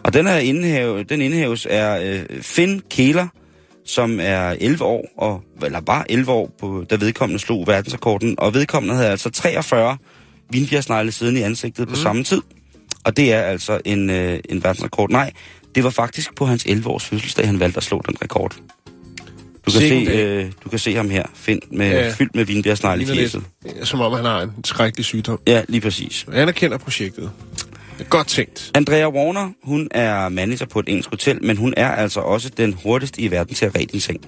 [0.03, 3.27] Og den, er indhæv, den indhæves er øh, Finn Kæler,
[3.85, 8.35] som er 11 år, og, eller var 11 år, på, da vedkommende slog verdensrekorden.
[8.39, 9.97] Og vedkommende havde altså 43
[10.51, 11.95] vindbjergsnegle siden i ansigtet mm.
[11.95, 12.43] på samme tid.
[13.05, 15.11] Og det er altså en, øh, en verdensrekord.
[15.11, 15.33] Nej,
[15.75, 18.57] det var faktisk på hans 11-års fødselsdag, han valgte at slå den rekord.
[19.67, 22.11] Du kan, se, øh, du kan se ham her, Finn, med, ja.
[22.11, 23.43] fyldt med vindbjergsnegle i fjeset.
[23.83, 25.41] Som om han har en skrækkelig sygdom.
[25.47, 26.27] Ja, lige præcis.
[26.33, 27.31] Jeg anerkender projektet.
[28.09, 28.71] Godt tænkt.
[28.75, 32.73] Andrea Warner, hun er manager på et engelsk hotel, men hun er altså også den
[32.83, 34.21] hurtigste i verden til at redde en seng.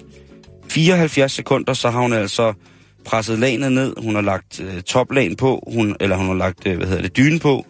[0.69, 2.53] 74 sekunder, så har hun altså
[3.05, 3.93] presset lagene ned.
[3.97, 7.17] Hun har lagt øh, toplagen på, hun, eller hun har lagt, øh, hvad hedder det,
[7.17, 7.65] dynen på.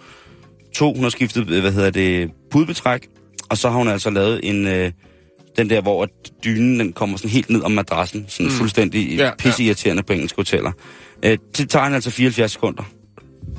[0.76, 3.08] To, hun har skiftet, øh, hvad hedder det, pudbetræk.
[3.50, 4.92] Og så har hun altså lavet en, øh,
[5.58, 6.08] den der, hvor
[6.44, 8.26] dynen den kommer sådan helt ned om madrassen.
[8.28, 8.52] Sådan mm.
[8.52, 10.06] fuldstændig ja, pisseirriterende ja.
[10.06, 10.72] på engelske hoteller.
[11.26, 12.84] Øh, det tager altså 74 sekunder.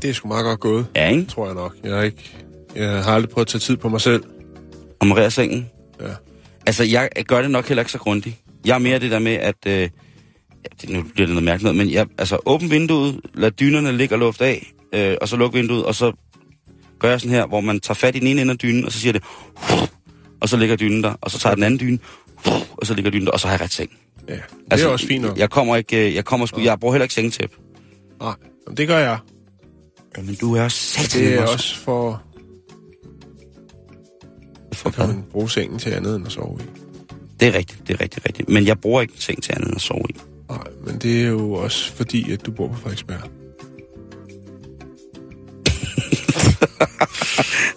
[0.03, 0.87] Det er sgu meget godt gået.
[0.97, 1.25] Ja, ikke?
[1.25, 1.75] Tror jeg nok.
[1.85, 2.31] Jeg har, ikke,
[2.77, 4.23] jeg har aldrig prøvet at tage tid på mig selv.
[5.01, 5.71] Omerere sengen?
[6.01, 6.07] Ja.
[6.67, 8.37] Altså, jeg gør det nok heller ikke så grundigt.
[8.65, 9.57] Jeg er mere det der med, at...
[9.67, 9.89] Øh,
[10.83, 14.19] det, nu bliver det noget mærkeligt, men jeg, altså, åbn vinduet, lad dynerne ligge og
[14.19, 16.13] luft af, øh, og så luk vinduet, og så
[16.99, 18.93] gør jeg sådan her, hvor man tager fat i den ene ende af dynen, og
[18.93, 19.23] så siger det...
[20.41, 21.99] Og så ligger dynen der, og så tager jeg den anden dyne,
[22.77, 23.91] og så ligger dynen der, og så har jeg ret seng.
[24.29, 25.39] Ja, det altså, er også fint nok.
[25.39, 27.53] Jeg kommer ikke, jeg kommer sgu, jeg bruger heller ikke sengetæp.
[28.21, 28.35] Nej,
[28.77, 29.19] det gør jeg.
[30.17, 32.23] Jamen, du er også Det er også, også for...
[34.73, 36.67] For kan man bruge sengen til andet end at sove i.
[37.41, 38.49] Det er rigtigt, det er rigtigt, rigtigt.
[38.49, 40.17] Men jeg bruger ikke en seng til andet end at sove i.
[40.49, 43.21] Nej, men det er jo også fordi, at du bor på Frederiksberg.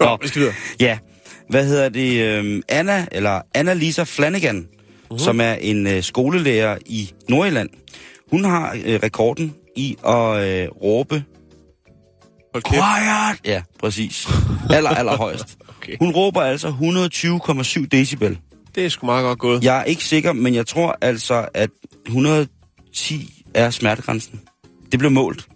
[0.00, 0.54] Nå, vi skal videre.
[0.80, 0.98] Ja,
[1.52, 2.22] hvad hedder det?
[2.22, 4.68] Øh, Anna, eller Anna-Lisa Flanagan,
[5.10, 5.24] uh-huh.
[5.24, 7.70] som er en øh, skolelærer i Nordjylland.
[8.30, 11.24] Hun har øh, rekorden i at øh, råbe
[12.54, 12.82] Hold kæft.
[12.82, 13.40] Quiet!
[13.44, 14.28] Ja, præcis.
[14.76, 15.58] Aller, aller højst.
[15.68, 15.96] okay.
[16.00, 16.68] Hun råber altså
[17.80, 18.38] 120,7 decibel.
[18.74, 19.64] Det er sgu meget godt gået.
[19.64, 21.70] Jeg er ikke sikker, men jeg tror altså, at
[22.06, 24.40] 110 er smertegrænsen.
[24.92, 25.48] Det blev målt.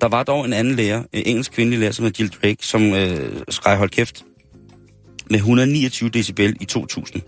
[0.00, 2.94] Der var dog en anden lærer, en engelsk kvindelig lærer, som hedder Jill Drake, som
[2.94, 4.24] øh, skreg hold kæft
[5.30, 7.22] med 129 decibel i 2000.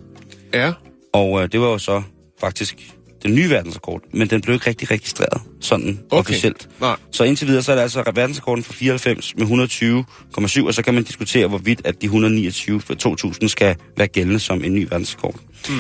[0.55, 0.73] Ja.
[1.13, 2.03] Og øh, det var jo så
[2.41, 6.19] faktisk den nye verdensrekord, men den blev ikke rigtig registreret sådan okay.
[6.21, 6.69] officielt.
[6.81, 6.97] Nej.
[7.11, 10.95] Så indtil videre, så er det altså verdensrekorden for 94 med 120,7, og så kan
[10.95, 15.35] man diskutere, hvorvidt at de 129 for 2000 skal være gældende som en ny verdensrekord.
[15.69, 15.75] Mm.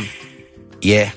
[0.84, 1.10] Ja,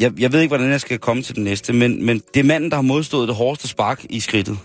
[0.00, 2.44] jeg, jeg ved ikke, hvordan jeg skal komme til den næste, men, men det er
[2.44, 4.58] manden, der har modstået det hårdeste spark i skridtet.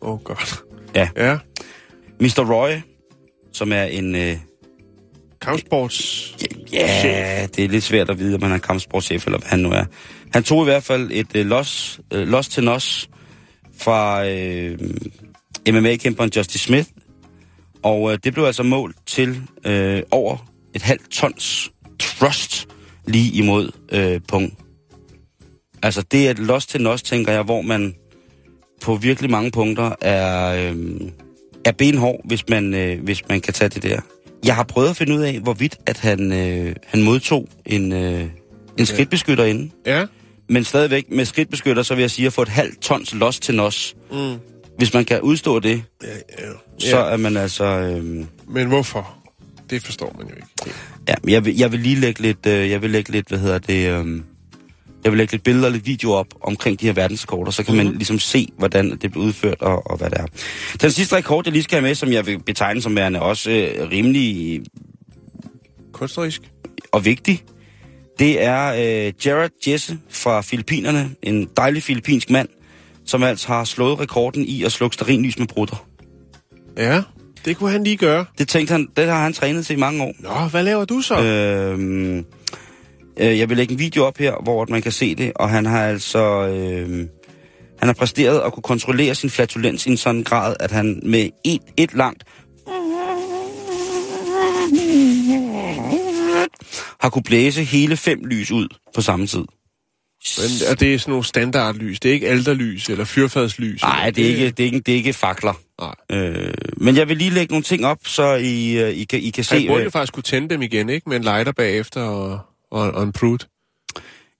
[0.00, 0.62] Oh, godt.
[0.94, 1.08] Ja.
[1.16, 1.38] Ja.
[2.20, 2.52] Mr.
[2.52, 2.70] Roy,
[3.52, 4.14] som er en...
[4.14, 4.36] Øh,
[5.40, 6.34] Kampsports...
[6.72, 9.58] Ja, ja, det er lidt svært at vide, om han er kampsportschef, eller hvad han
[9.58, 9.84] nu er.
[10.32, 13.10] Han tog i hvert fald et uh, los, uh, los til nos
[13.78, 14.76] fra uh,
[15.70, 16.88] MMA-kæmperen Justice Smith,
[17.82, 19.30] og uh, det blev altså målt til
[19.66, 22.68] uh, over et halvt tons thrust
[23.06, 24.58] lige imod uh, pung.
[25.82, 27.94] Altså, det er et los til nos, tænker jeg, hvor man
[28.82, 30.76] på virkelig mange punkter er, uh,
[31.64, 34.00] er benhård, hvis man, uh, hvis man kan tage det der.
[34.44, 38.24] Jeg har prøvet at finde ud af, hvorvidt at han, øh, han modtog en, øh,
[38.78, 39.72] en skridtbeskytter inden.
[39.86, 40.06] Ja.
[40.48, 43.54] Men stadigvæk med skridtbeskytter, så vil jeg sige at få et halvt tons los til
[43.54, 43.96] nos.
[44.12, 44.34] Mm.
[44.78, 46.52] Hvis man kan udstå det, ja, ja.
[46.78, 47.64] så er man altså...
[47.64, 48.24] Øh...
[48.48, 49.14] Men hvorfor?
[49.70, 50.78] Det forstår man jo ikke.
[51.08, 53.58] Ja, jeg vil, jeg vil lige lægge lidt, øh, jeg vil lægge lidt, hvad hedder
[53.58, 53.88] det...
[53.88, 54.20] Øh,
[55.04, 57.72] jeg vil lægge lidt billeder og lidt video op omkring de her verdensrekorder, så kan
[57.72, 57.84] mm-hmm.
[57.86, 57.98] man mhm.
[57.98, 60.26] ligesom se, hvordan det bliver udført og, og hvad det er.
[60.80, 63.50] Den sidste rekord, jeg lige skal have med, som jeg vil betegne som værende også
[63.50, 64.60] øh, rimelig...
[65.92, 66.42] Kunstnerisk.
[66.92, 67.44] Og vigtig,
[68.18, 72.48] det er øh, Jared Jesse fra Filippinerne, en dejlig filippinsk mand,
[73.06, 75.86] som altså har slået rekorden i at slukke sterinlys med brutter.
[76.76, 77.02] Ja,
[77.44, 78.24] det kunne han lige gøre.
[78.38, 80.12] Det tænkte han, det har han trænet til i mange år.
[80.18, 81.22] Nå, hvad laver du så?
[81.22, 82.24] Øhm,
[83.20, 85.66] øh, jeg vil lægge en video op her, hvor man kan se det, og han
[85.66, 86.48] har altså...
[86.48, 87.06] Øh,
[87.78, 91.30] han har præsteret at kunne kontrollere sin flatulens i en sådan grad, at han med
[91.44, 92.24] et, et langt
[97.00, 99.44] har kunne blæse hele fem lys ud på samme tid.
[100.38, 102.00] Men er det sådan nogle standardlys?
[102.00, 103.82] Det er ikke alderlys eller fyrfadslys?
[103.82, 105.52] Nej, det er ikke, det er ikke, det er ikke fakler.
[105.80, 105.94] Nej.
[106.20, 109.30] Øh, men jeg vil lige lægge nogle ting op, så I, øh, I, kan, I
[109.30, 109.54] kan se...
[109.54, 111.08] Han burde øh, faktisk kunne tænde dem igen, ikke?
[111.08, 112.40] Med en lighter bagefter og,
[112.72, 113.48] og, og en prut.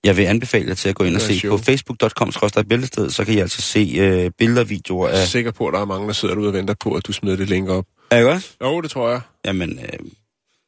[0.04, 1.60] Jeg vil anbefale jer til at gå ind og se sjovt.
[1.60, 2.32] på facebook.com
[2.68, 5.26] bæltested, så kan I altså se øh, billeder og videoer Jeg er af...
[5.28, 7.36] sikker på, at der er mange, der sidder derude og venter på, at du smider
[7.36, 7.84] det link op.
[8.10, 8.56] Er det godt?
[8.62, 9.20] Jo, det tror jeg.
[9.44, 9.98] Jamen, øh,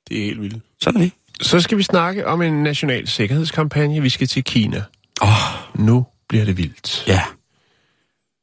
[0.08, 0.62] Det er helt vildt.
[0.80, 1.12] sådan er det.
[1.40, 4.02] Så skal vi snakke om en national sikkerhedskampagne.
[4.02, 4.82] Vi skal til Kina.
[5.20, 5.28] Oh,
[5.74, 7.04] Nu bliver det vildt.
[7.08, 7.22] ja.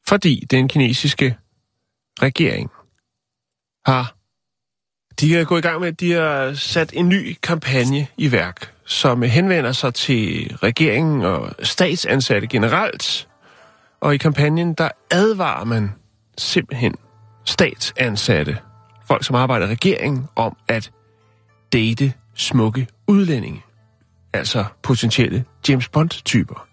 [0.07, 1.37] Fordi den kinesiske
[2.21, 2.69] regering
[3.85, 4.15] har...
[5.21, 8.73] De er gået i gang med, at de har sat en ny kampagne i værk,
[8.85, 13.27] som henvender sig til regeringen og statsansatte generelt.
[14.01, 15.91] Og i kampagnen, der advarer man
[16.37, 16.95] simpelthen
[17.45, 18.57] statsansatte,
[19.07, 20.91] folk som arbejder i regeringen, om at
[21.73, 23.61] date smukke udlændinge.
[24.33, 26.67] Altså potentielle James Bond-typer.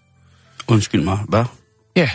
[0.67, 1.45] Undskyld mig, hvad?
[1.95, 2.09] Ja.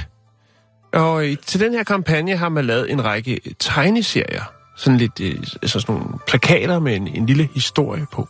[0.92, 4.53] Og til den her kampagne har man lavet en række tegneserier.
[4.76, 8.28] Sådan lidt, øh, altså sådan nogle plakater med en, en lille historie på.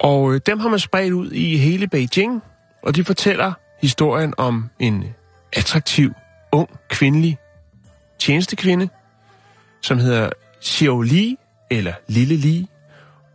[0.00, 2.42] Og øh, dem har man spredt ud i hele Beijing,
[2.82, 5.04] og de fortæller historien om en
[5.52, 6.12] attraktiv,
[6.52, 7.38] ung, kvindelig
[8.18, 8.88] tjenestekvinde,
[9.82, 10.30] som hedder
[10.64, 11.36] Xiao Li,
[11.70, 12.68] eller Lille Li.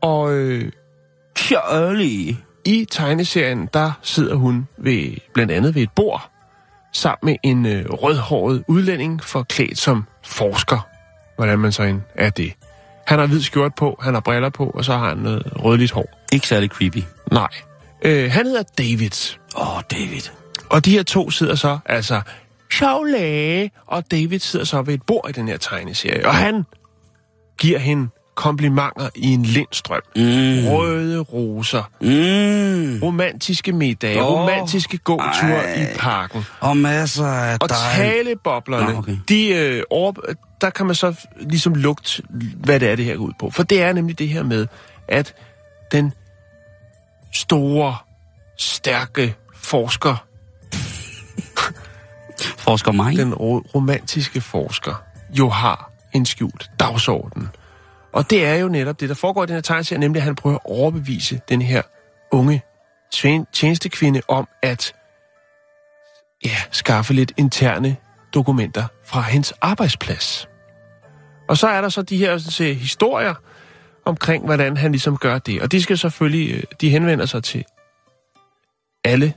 [0.01, 0.71] Og øh,
[1.35, 2.37] Kjærlig.
[2.65, 6.29] i tegneserien, der sidder hun ved, blandt andet ved et bord,
[6.93, 10.92] sammen med en øh, rødhåret udlænding forklædt som forsker.
[11.35, 12.53] Hvordan man så end er det.
[13.07, 15.91] Han har hvid skjort på, han har briller på, og så har han noget rødligt
[15.91, 16.09] hår.
[16.31, 17.03] Ikke særlig creepy.
[17.31, 17.49] Nej.
[18.01, 19.37] Øh, han hedder David.
[19.57, 20.21] Åh, oh, David.
[20.69, 22.21] Og de her to sidder så, altså
[22.71, 26.27] Shaolage og David sidder så ved et bord i den her tegneserie.
[26.27, 26.63] Og han
[27.57, 30.01] giver hende komplimenter i en lindstrøm.
[30.15, 30.67] Mm.
[30.67, 32.99] Røde roser, Mm.
[33.03, 35.83] romantiske middage, oh, romantiske gåture ej.
[35.83, 36.45] i parken.
[36.59, 39.17] Og masser af Og taleboblerne, Nå, okay.
[39.29, 40.11] de, øh, over,
[40.61, 42.23] der kan man så ligesom lugte,
[42.55, 43.49] hvad det er, det her går ud på.
[43.49, 44.67] For det er nemlig det her med,
[45.07, 45.35] at
[45.91, 46.13] den
[47.33, 47.95] store,
[48.57, 50.15] stærke forsker,
[52.57, 53.17] Forsker mig.
[53.17, 57.47] den ro- romantiske forsker, jo har en skjult dagsorden.
[58.13, 60.35] Og det er jo netop det, der foregår i den her tegneserie, nemlig at han
[60.35, 61.81] prøver at overbevise den her
[62.31, 62.61] unge
[63.53, 64.95] tjenestekvinde om at
[66.45, 67.97] ja, skaffe lidt interne
[68.33, 70.49] dokumenter fra hendes arbejdsplads.
[71.49, 73.33] Og så er der så de her sådan, set, historier
[74.05, 75.61] omkring, hvordan han ligesom gør det.
[75.61, 77.65] Og de skal selvfølgelig, øh, de henvender sig til
[79.03, 79.33] alle,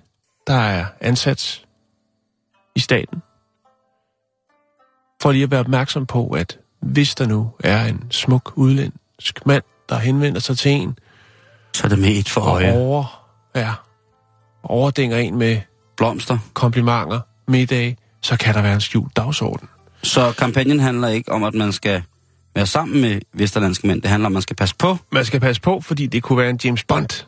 [0.46, 1.66] der er ansat
[2.74, 3.22] i staten.
[5.22, 9.62] For lige at være opmærksom på, at hvis der nu er en smuk udlændsk mand,
[9.88, 10.98] der henvender sig til en,
[11.74, 12.72] Så er det med et for øje.
[12.78, 13.72] over, ja,
[14.62, 15.60] overdænger en med
[15.96, 16.38] Blomster.
[16.54, 19.68] komplimenter, middag, så kan der være en skjult dagsorden.
[20.02, 22.02] Så kampagnen handler ikke om, at man skal
[22.54, 24.02] være sammen med vesterlandske mænd.
[24.02, 24.96] Det handler om, at man skal passe på.
[25.12, 27.26] Man skal passe på, fordi det kunne være en James Bond.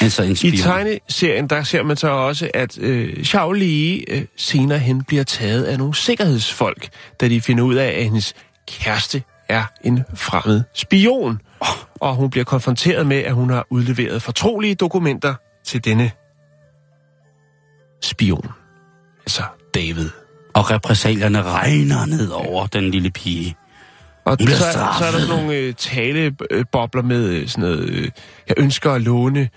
[0.00, 0.56] Altså en I spion.
[0.56, 5.64] tegneserien, der ser man så også, at øh, Xiao Li øh, senere hen bliver taget
[5.64, 6.88] af nogle sikkerhedsfolk,
[7.20, 8.34] da de finder ud af, at hendes
[8.68, 11.40] kæreste er en fremmed spion.
[12.00, 16.10] Og hun bliver konfronteret med, at hun har udleveret fortrolige dokumenter til denne
[18.02, 18.48] spion.
[19.26, 19.42] Altså
[19.74, 20.10] David.
[20.54, 23.56] Og repræsalierne regner ned over den lille pige.
[24.28, 24.56] Og så,
[24.98, 28.10] så er der sådan nogle øh, talebobler med øh, sådan noget, øh,
[28.48, 29.48] jeg ønsker at låne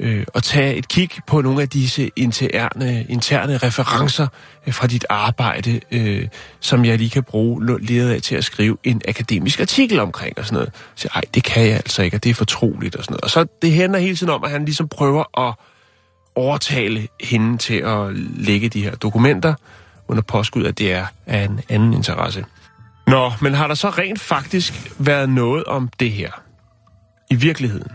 [0.00, 4.26] øh, og tage et kig på nogle af disse interne, interne referencer
[4.66, 6.28] øh, fra dit arbejde, øh,
[6.60, 10.44] som jeg lige kan bruge ledet af til at skrive en akademisk artikel omkring og
[10.44, 10.72] sådan noget.
[10.94, 13.24] Så ej, det kan jeg altså ikke, og det er fortroligt og sådan noget.
[13.24, 15.54] Og så det hænder hele tiden om, at han ligesom prøver at
[16.34, 19.54] overtale hende til at lægge de her dokumenter
[20.08, 22.44] under påskud, at det er af en anden interesse.
[23.10, 26.30] Nå, men har der så rent faktisk været noget om det her?
[27.30, 27.92] I virkeligheden?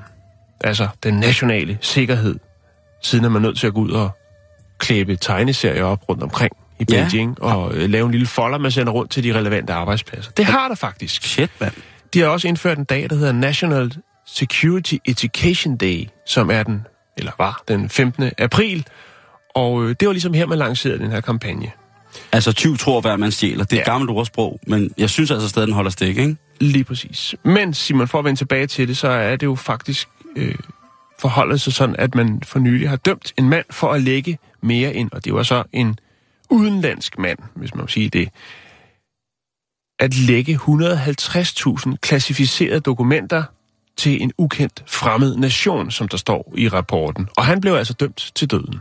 [0.64, 2.36] Altså den nationale sikkerhed,
[3.04, 4.10] siden er man nødt til at gå ud og
[4.78, 7.08] klæbe tegneserier op rundt omkring i Ja.
[7.10, 10.32] Beijing, og øh, lave en lille folder, man sender rundt til de relevante arbejdspladser.
[10.32, 11.24] Det har der faktisk.
[11.24, 11.74] Shit, mand.
[12.14, 13.92] De har også indført en dag, der hedder National
[14.26, 18.32] Security Education Day, som er den, eller var den 15.
[18.38, 18.88] april.
[19.56, 21.72] Og øh, det var ligesom her, man lancerede den her kampagne.
[22.32, 23.64] Altså, tyv tror, hver man stjæler.
[23.64, 23.92] Det er et Ja.
[23.92, 26.36] gammelt ordsprog, men jeg synes altså stadig, den holder stik, ikke?
[26.60, 27.36] Lige præcis.
[27.44, 30.56] Men Simon, for at vende tilbage til det, så er det jo faktisk øh,
[31.20, 34.94] forholdet sig sådan, at man for nylig har dømt en mand for at lægge mere
[34.94, 36.00] ind, og det var så en
[36.50, 38.30] udenlandsk mand, hvis man må sige det,
[40.00, 43.44] at lægge 150.000 klassificerede dokumenter
[43.98, 47.28] til en ukendt fremmed nation, som der står i rapporten.
[47.38, 48.76] Og han blev altså dømt til døden.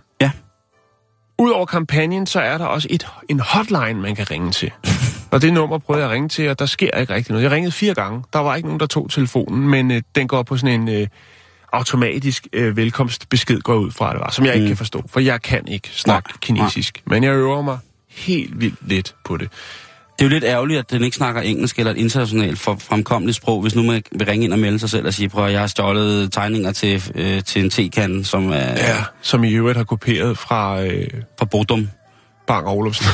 [1.38, 4.70] Udover kampagnen, så er der også et, en hotline, man kan ringe til.
[5.30, 7.42] Og det nummer prøvede jeg at ringe til, og der sker ikke rigtig noget.
[7.44, 8.22] Jeg ringede fire gange.
[8.32, 11.06] Der var ikke nogen, der tog telefonen, men øh, den går på sådan en øh,
[11.72, 14.68] automatisk øh, velkomstbesked, går ud fra, det var, som jeg ikke Mm.
[14.68, 17.02] kan forstå, for jeg kan ikke snakke Nej, kinesisk.
[17.06, 17.78] Men jeg øver mig
[18.10, 19.48] helt vildt lidt på det.
[20.18, 23.62] Det er jo lidt ærgerligt, at den ikke snakker engelsk eller et internationalt fremkommeligt sprog,
[23.62, 25.66] hvis nu man vil ringe ind og melde sig selv og sige, prøv jeg har
[25.66, 30.38] stjålet tegninger til, øh, til en tekande, som er Ja, som i øvrigt har kopieret
[30.38, 31.88] fra øh, fra Bodum.
[32.46, 33.06] Bang Olufsen.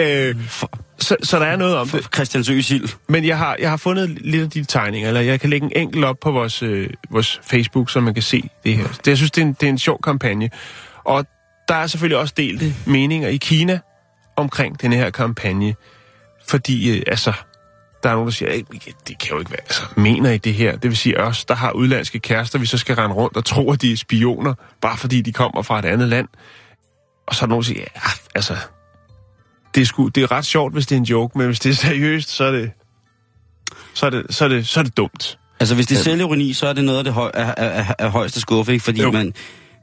[0.00, 0.36] øh,
[0.98, 2.08] så, så der er noget om det.
[2.14, 2.88] Christian Søsild.
[3.08, 5.72] Men jeg har, jeg har fundet lidt af de tegninger, eller jeg kan lægge en
[5.76, 8.86] enkelt op på vores, øh, vores Facebook, så man kan se det her.
[8.86, 10.50] Det, jeg synes, det er, en, det er en sjov kampagne.
[11.04, 11.26] Og
[11.68, 13.80] der er selvfølgelig også delte meninger i Kina
[14.36, 15.74] omkring den her kampagne.
[16.48, 17.32] Fordi, øh, altså,
[18.02, 20.30] der er nogen, der siger, "Ej, vi kan- det kan jo ikke være, altså, mener
[20.30, 20.72] I det her?
[20.72, 23.72] Det vil sige os, der har udlandske kærester, vi så skal rende rundt og tro,
[23.72, 26.28] at de er spioner, bare fordi de kommer fra et andet land.
[27.26, 28.56] Og så er der nogen, der siger, ja, altså,
[29.74, 31.70] det er, sgu, det er ret sjovt, hvis det er en joke, men hvis det
[31.70, 32.70] er seriøst, så er det,
[33.94, 35.38] så er det, så er det, så er det dumt.
[35.60, 37.94] Altså, hvis det er selvironi, så er det noget af det høj, af, af, af,
[37.98, 38.84] af højeste skuffe, ikke?
[38.84, 39.10] Fordi Jo.
[39.10, 39.32] man...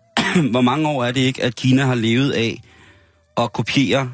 [0.51, 2.61] hvor mange år er det ikke, at Kina har levet af
[3.37, 4.11] at kopiere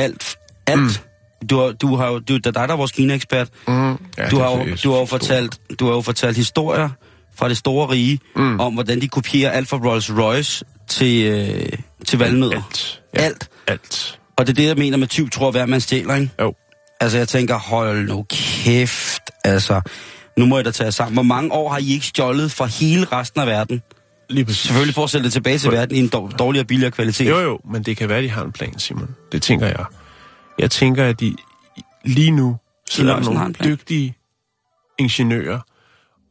[0.00, 0.36] alt?
[0.66, 0.80] Alt.
[0.80, 1.46] Mm.
[1.46, 2.18] Du, har, du har jo...
[2.18, 3.48] Du, det er dig, der er vores Kina-ekspert.
[3.68, 3.72] Mm.
[4.18, 6.88] Ja, du, har jo, du har jo for- fortalt, du har jo fortalt historier
[7.36, 8.60] fra det store rige, mm.
[8.60, 11.72] om hvordan de kopierer alt fra Rolls Royce til, øh,
[12.06, 12.56] til valgnødder.
[12.56, 13.00] Alt.
[13.14, 13.20] Ja.
[13.20, 13.48] Alt.
[13.66, 14.18] Alt.
[14.36, 16.30] Og det er det, jeg mener med tyv, tror hver man stjæler, ikke?
[16.40, 16.54] Jo.
[17.00, 19.80] Altså, jeg tænker, hold nu kæft, altså.
[20.38, 21.12] Nu må jeg da tage sammen.
[21.12, 23.82] Hvor mange år har I ikke stjålet fra hele resten af verden?
[24.30, 24.60] Lige præcis.
[24.60, 27.28] Selvfølgelig for at det tilbage til verden i en dår- dårligere og billigere kvalitet.
[27.28, 29.16] Jo, jo, men det kan være, de har en plan, Simon.
[29.32, 29.84] Det tænker jeg.
[30.58, 31.36] Jeg tænker, at de
[32.04, 32.56] lige nu
[32.90, 34.14] sidder en nogle dygtige
[34.98, 35.60] ingeniører,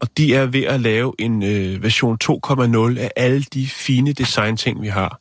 [0.01, 4.81] og de er ved at lave en øh, version 2.0 af alle de fine design-ting,
[4.81, 5.19] vi har.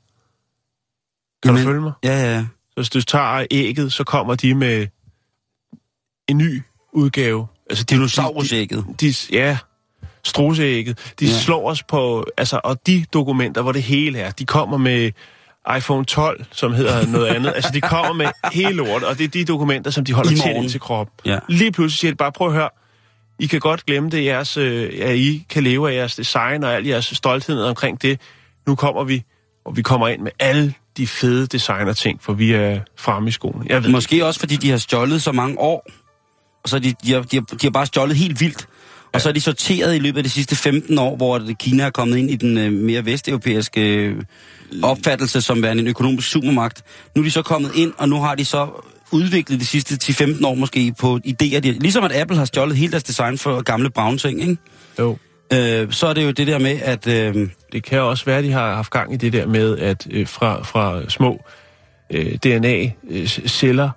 [1.42, 1.92] Kan Jamen, du følge mig?
[2.04, 2.46] Ja, ja, ja.
[2.70, 4.86] Så hvis du tager ægget, så kommer de med
[6.28, 6.62] en ny
[6.92, 7.46] udgave.
[7.70, 8.84] Altså, de, Dinosaurusægget.
[9.00, 9.58] de, de, ja,
[10.24, 11.14] struseægget.
[11.20, 11.33] De Ja.
[11.33, 15.11] slår os på, altså, og de dokumenter, hvor det hele er, de kommer med
[15.76, 17.52] iPhone 12, som hedder noget andet.
[17.54, 20.70] altså, de kommer med hele lort, og det er de dokumenter, som de holder ind
[20.70, 21.14] til kroppen.
[21.33, 21.38] Ja.
[21.48, 22.68] Lige pludselig siger de bare, prøv at høre,
[23.38, 26.74] I kan godt glemme det, jeres, øh, at I kan leve af jeres design og
[26.74, 28.20] al jeres stolthed omkring det.
[28.66, 29.22] Nu kommer vi,
[29.64, 33.64] og vi kommer ind med alle de fede designer-ting, for vi er fremme i skoene.
[33.68, 35.87] Jeg ved Måske også, fordi de har stjålet så mange år.
[36.62, 38.68] Og så de, de, har, de, har, de har bare stjålet helt vildt.
[39.12, 41.90] Og så er de sorteret i løbet af de sidste 15 år, hvor Kina er
[41.90, 44.16] kommet ind i den øh, mere vesteuropæiske øh,
[44.82, 46.82] opfattelse som værende en økonomisk supermagt.
[47.16, 48.68] Nu er de så kommet ind, og nu har de så
[49.12, 49.94] udviklet de sidste
[50.24, 51.58] 10-15 år måske på idéer.
[51.60, 54.56] De, ligesom at Apple har stjålet hele deres design for gamle brown ting, ikke?
[54.98, 55.16] Jo.
[55.52, 57.06] Øh, så er det jo det der med, at...
[57.06, 60.06] Øh, Det kan også være, at de har haft gang i det der med, at
[60.10, 61.44] øh, fra, fra små
[62.10, 63.90] øh, DNA-celler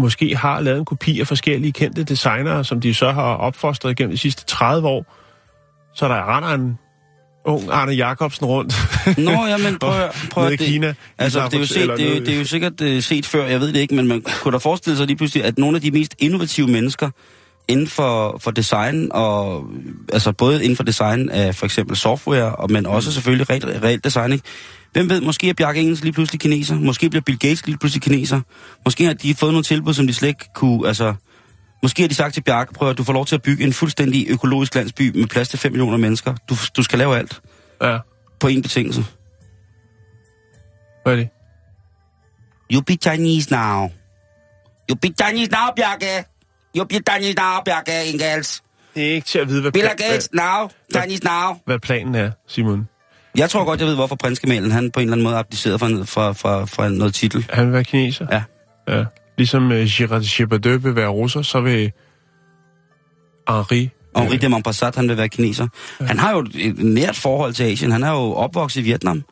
[0.00, 4.10] måske har lavet en kopi af forskellige kendte designere, som de så har opfostret gennem
[4.12, 5.16] de sidste 30 år.
[5.94, 6.78] Så der render en
[7.44, 8.74] ung Arne Jacobsen rundt
[9.18, 10.94] Nå, ja, men prøv, at- prøv at det, Kina.
[11.18, 13.46] Altså, det er, jo set, det, er jo, det er jo sikkert uh, set før,
[13.46, 15.82] jeg ved det ikke, men man kunne da forestille sig lige pludselig, at nogle af
[15.82, 17.10] de mest innovative mennesker
[17.68, 19.64] inden for, for design, og
[20.12, 24.04] altså både inden for design af for eksempel software, og, men også selvfølgelig reelt, reelt
[24.04, 24.44] design, ikke?
[24.92, 28.02] Hvem ved, måske er Bjarke Engels lige pludselig kineser, måske bliver Bill Gates lige pludselig
[28.02, 28.40] kineser,
[28.84, 31.14] måske har de fået nogle tilbud, som de slet ikke kunne, altså...
[31.82, 33.72] Måske har de sagt til Bjarke, prøv at du får lov til at bygge en
[33.72, 36.34] fuldstændig økologisk landsby med plads til 5 millioner mennesker.
[36.48, 37.40] Du, du skal lave alt
[37.82, 37.98] Ja,
[38.40, 39.04] på en betingelse.
[41.02, 41.28] hvad er det?
[42.72, 43.90] You be Chinese now.
[44.90, 46.24] You be Chinese now, Bjarke.
[46.76, 48.62] You be Chinese now, Bjarke Engels.
[48.94, 50.70] Det er ikke til at vide, hvad, Bill Gates now.
[50.96, 51.54] Chinese now.
[51.66, 52.88] hvad planen er, Simon.
[53.36, 55.86] Jeg tror godt, jeg ved, hvorfor prinsgemalen, han på en eller anden måde abdicerede fra,
[55.86, 57.46] fra, fra, fra noget titel.
[57.50, 58.26] Han vil være kineser.
[58.32, 58.42] Ja.
[58.98, 59.04] ja.
[59.38, 61.92] Ligesom uh, Girard Depardieu vil være russer, så vil
[63.48, 63.90] Henri...
[64.16, 65.68] Henri de Montpassat, han vil være kineser.
[66.00, 67.92] Han har jo et nært forhold til Asien.
[67.92, 69.22] Han er jo opvokset i Vietnam.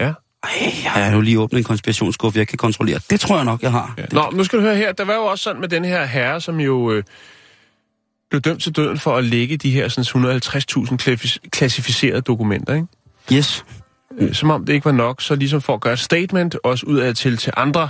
[0.00, 0.12] Ja.
[0.42, 0.50] Ej,
[0.84, 3.00] jeg har jo lige åbnet en konspirationsskuffe, jeg kan kontrollere.
[3.10, 3.94] Det tror jeg nok, jeg har.
[3.98, 4.04] Ja.
[4.12, 4.92] Nå, nu skal du høre her.
[4.92, 7.02] Der var jo også sådan med den her herre, som jo øh,
[8.30, 12.86] blev dømt til døden for at lægge de her sådan 150.000 klaffis- klassificerede dokumenter, ikke?
[13.32, 13.64] Yes.
[14.20, 14.34] Mm.
[14.34, 16.98] Som om det ikke var nok, så ligesom for at gøre et statement, også ud
[16.98, 17.88] af til til andre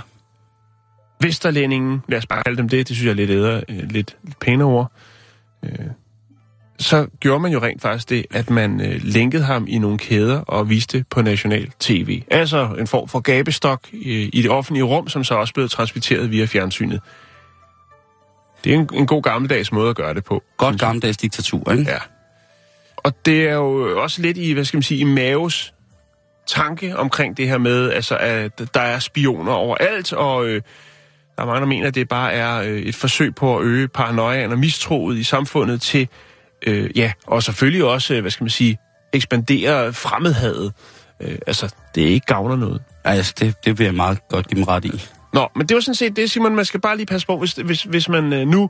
[1.21, 3.91] vesterlændingen, lad os bare kalde dem det, det synes jeg er lidt, æder, øh, lidt,
[3.91, 4.91] lidt pænere ord,
[5.63, 5.85] øh,
[6.79, 10.39] så gjorde man jo rent faktisk det, at man øh, linkede ham i nogle kæder
[10.39, 12.23] og viste på national tv.
[12.31, 16.31] Altså en form for gabestok øh, i det offentlige rum, som så også blev transmitteret
[16.31, 17.01] via fjernsynet.
[18.63, 20.43] Det er en, en god gammeldags måde at gøre det på.
[20.57, 21.91] Godt gammeldags diktatur, ikke?
[21.91, 21.97] Ja.
[23.03, 25.73] Og det er jo også lidt i, hvad skal man sige, i Maves
[26.47, 30.61] tanke omkring det her med, altså, at der er spioner overalt, og øh,
[31.35, 33.87] der er mange, der mener, at det bare er øh, et forsøg på at øge
[33.87, 36.07] paranoiaen og mistroet i samfundet til,
[36.67, 38.77] øh, ja, og selvfølgelig også, øh, hvad skal man sige,
[39.13, 40.73] ekspandere fremmedhadet.
[41.21, 42.81] Øh, altså, det er ikke gavner noget.
[43.03, 45.01] Altså, det, det vil jeg meget godt give mig ret i.
[45.33, 47.53] Nå, men det var sådan set det, Simon, man skal bare lige passe på, hvis,
[47.53, 48.69] hvis, hvis man øh, nu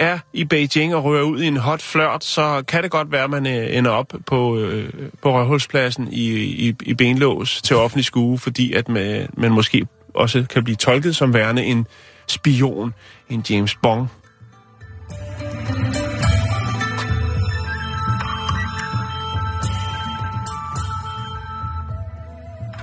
[0.00, 3.24] er i Beijing og rører ud i en hot flørt, så kan det godt være,
[3.24, 4.92] at man øh, ender op på, øh,
[5.22, 6.26] på Rødhulspladsen i,
[6.68, 11.16] i, i benlås til offentlig skue, fordi at man, man måske også kan blive tolket
[11.16, 11.86] som værende en
[12.26, 12.94] spion,
[13.28, 14.06] en James Bond.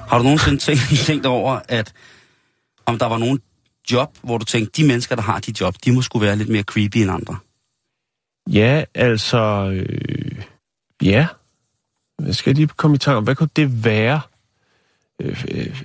[0.09, 1.93] Har du nogensinde tænkt, tænkt over, at
[2.86, 3.39] om der var nogen
[3.91, 6.49] job, hvor du tænkte, de mennesker, der har de job, de må skulle være lidt
[6.49, 7.38] mere creepy end andre?
[8.49, 9.69] Ja, altså...
[9.73, 10.43] Øh,
[11.01, 11.27] ja.
[12.25, 14.21] Jeg skal lige komme i tanke om, hvad kunne det være?
[15.21, 15.81] Øh, øh,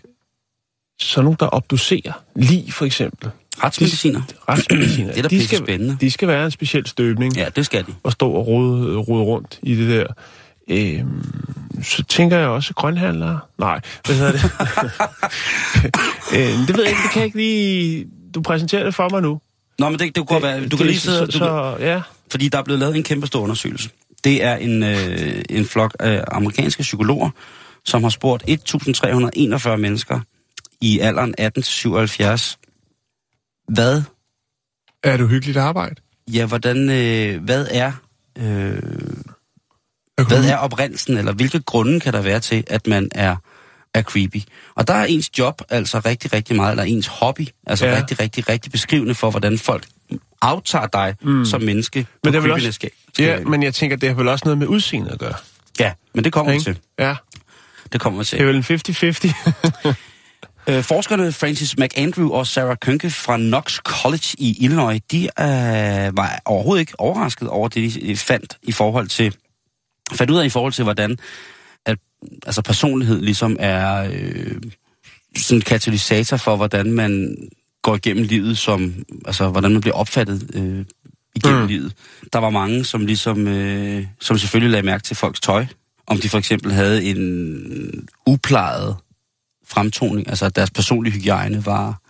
[0.98, 2.12] så nogen, der obducerer.
[2.34, 3.30] Lige for eksempel.
[3.64, 4.22] Retsmediciner?
[4.48, 5.12] Retsmediciner.
[5.14, 5.96] Det er da de skal, spændende.
[6.00, 7.36] De skal være en speciel støbning.
[7.36, 7.94] Ja, det skal de.
[8.02, 10.06] Og stå og rode, rode rundt i det der.
[10.68, 11.24] Øhm,
[11.82, 13.40] så tænker jeg også grønhandlere.
[13.58, 14.42] Nej, hvad hedder det?
[16.36, 18.06] øhm, det ved jeg ikke, det kan jeg ikke lige...
[18.34, 19.40] Du præsenterer det for mig nu.
[19.78, 20.68] Nå, men det, det kunne godt være...
[20.68, 21.18] Du kan lige sidde...
[21.18, 22.02] så, Du så, ja.
[22.30, 23.90] fordi der er blevet lavet en kæmpe stor undersøgelse.
[24.24, 27.30] Det er en, øh, en flok af amerikanske psykologer,
[27.84, 30.20] som har spurgt 1.341 mennesker
[30.80, 32.56] i alderen 18-77,
[33.68, 34.02] hvad,
[35.02, 35.94] Er det uhyggeligt arbejde?
[36.32, 37.92] ja, hvordan, øh, hvad er,
[38.38, 38.82] øh,
[40.28, 43.36] hvad er oprindelsen, eller hvilke grunde kan der være til, at man er,
[43.94, 44.36] er creepy?
[44.74, 47.96] Og der er ens job altså rigtig, rigtig meget, eller ens hobby, altså Ja.
[47.96, 49.86] rigtig, rigtig, rigtig beskrivende for, hvordan folk
[50.42, 51.44] aftager dig mm.
[51.44, 52.06] som menneske.
[52.24, 54.58] Men det er også, skal- skal- ja, men jeg tænker, det har vel også noget
[54.58, 55.34] med udseendet at gøre.
[55.78, 56.78] ja, men det kommer vi til.
[56.98, 57.14] Ja,
[57.92, 58.38] Det kommer vi til.
[58.38, 59.94] det er vel en 50-50.
[60.66, 66.40] Øh, forskerne Francis McAndrew og Sarah Kønke fra Knox College i Illinois, de øh, var
[66.44, 69.34] overhovedet ikke overrasket over det, de fandt i forhold til,
[70.12, 71.18] fandt ud af i forhold til, hvordan
[71.86, 71.98] at,
[72.46, 74.60] altså personlighed ligesom er øh,
[75.36, 77.36] sådan en katalysator for, hvordan man
[77.82, 78.94] går igennem livet, som,
[79.26, 80.84] altså hvordan man bliver opfattet øh,
[81.34, 81.66] igennem Mm.
[81.66, 81.94] livet.
[82.32, 85.66] Der var mange, som ligesom, øh, som selvfølgelig lagde mærke til folks tøj,
[86.06, 88.96] om de for eksempel havde en uplejet
[89.66, 92.00] fremtoning, altså at deres personlige hygiejne var,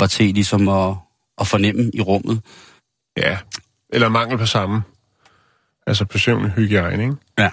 [0.00, 0.94] var til ligesom at,
[1.40, 2.40] at fornemme i rummet.
[3.16, 3.38] ja,
[3.92, 4.82] eller mangel på samme.
[5.86, 7.16] Altså personlig hygiejne, ikke?
[7.38, 7.50] Ja,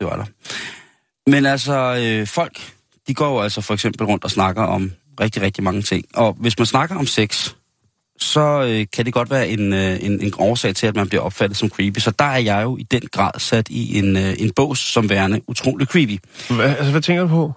[0.00, 0.24] det var der.
[1.30, 2.72] Men altså, øh, folk,
[3.08, 6.04] de går jo altså for eksempel rundt og snakker om rigtig, rigtig mange ting.
[6.14, 7.54] Og hvis man snakker om sex,
[8.18, 11.22] så øh, kan det godt være en, øh, en, en årsag til, at man bliver
[11.22, 11.98] opfattet som creepy.
[11.98, 15.10] Så der er jeg jo i den grad sat i en, øh, en bås som
[15.10, 16.18] værende utrolig creepy.
[16.50, 17.52] Hvad, altså, hvad tænker du på?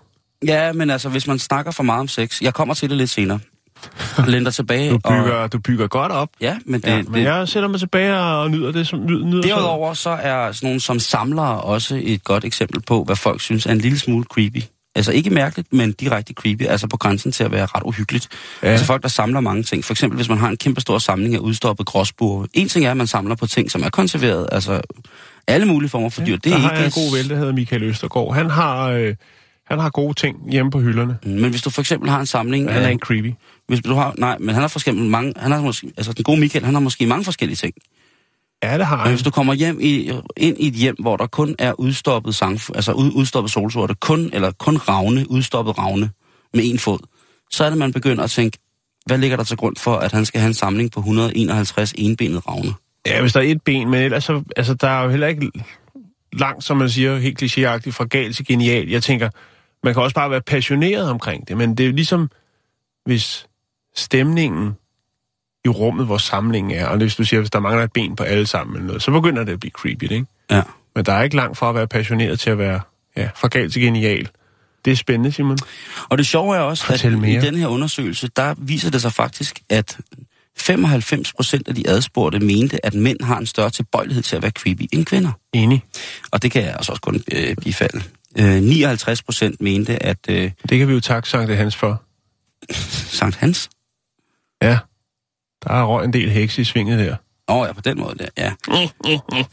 [0.45, 3.09] Ja, men altså, hvis man snakker for meget om sex, jeg kommer til det lidt
[3.09, 3.39] senere.
[4.31, 4.89] Lænder tilbage.
[4.89, 6.29] Du bygger, Og, du bygger godt op.
[6.41, 9.25] ja, men det, Ja, det, men jeg sætter mig tilbage og nyder det som nyder,
[9.25, 13.41] nyder Derudover så er sådan nogle som samlere også et godt eksempel på, hvad folk
[13.41, 14.61] synes er en lille smule creepy.
[14.95, 18.27] Altså ikke mærkeligt, men direkte creepy, altså på grænsen til at være ret uhyggeligt.
[18.61, 18.67] Ja.
[18.67, 18.71] Ja.
[18.71, 19.85] Altså folk, der samler mange ting.
[19.85, 22.47] For eksempel, hvis man har en kæmpe stor samling af udstoppet gråsbure.
[22.53, 24.81] En ting er, at man samler på ting, som er konserveret, altså
[25.47, 26.35] alle mulige former for dyr.
[26.35, 28.35] Det der er har ikke jeg en god ven, der hedder Michael Østergaard.
[28.35, 29.15] Han har, øh,
[29.69, 31.17] han har gode ting hjemme på hylderne.
[31.23, 32.65] Men hvis du for eksempel har en samling...
[32.65, 33.33] Men han er ikke creepy.
[33.67, 36.23] Hvis du har, nej, men han har for eksempel mange, han har måske, altså den
[36.23, 37.73] gode Michael, han har måske mange forskellige ting.
[38.63, 39.11] Ja, det har Men han.
[39.11, 42.59] hvis du kommer hjem i, ind i et hjem, hvor der kun er udstoppet, sang,
[42.75, 46.09] altså ud, udstoppet solsorte, kun, eller kun ravne, udstoppet ravne
[46.53, 46.99] med en fod,
[47.51, 48.57] så er det, man begynder at tænke,
[49.05, 52.39] hvad ligger der til grund for, at han skal have en samling på 151 enbenede
[52.39, 52.73] ravne?
[53.05, 55.51] Ja, hvis der er et ben, men ellers så, altså, der er jo heller ikke
[56.33, 58.89] langt, som man siger, helt klichéagtigt, fra galt til genial.
[58.89, 59.29] Jeg tænker,
[59.83, 62.29] man kan også bare være passioneret omkring det, men det er jo ligesom,
[63.05, 63.47] hvis
[63.95, 64.77] stemningen
[65.65, 68.23] i rummet, hvor samlingen er, og hvis du siger, hvis der mangler et ben på
[68.23, 70.25] alle sammen, eller noget, så begynder det at blive creepy, ikke?
[70.51, 70.61] Ja.
[70.95, 72.81] Men der er ikke langt fra at være passioneret til at være
[73.17, 74.29] ja, fra galt til genial.
[74.85, 75.57] Det er spændende, Simon.
[76.09, 77.31] Og det sjove er også, Fortæl at mere.
[77.31, 79.97] i den her undersøgelse, der viser det sig faktisk, at
[80.57, 84.51] 95 procent af de adspurgte mente, at mænd har en større tilbøjelighed til at være
[84.51, 85.31] creepy end kvinder.
[85.53, 85.83] Enig.
[86.31, 88.03] Og det kan jeg altså også kun øh, bifalde.
[88.37, 92.03] Øh, 59 procent mente, at øh, Det kan vi jo takke Sankt Hans for.
[93.19, 93.69] Sankt Hans...
[94.61, 94.79] Ja,
[95.63, 97.15] der er røg en del heks i svinget der.
[97.47, 98.53] Åh oh, ja, på den måde der, ja.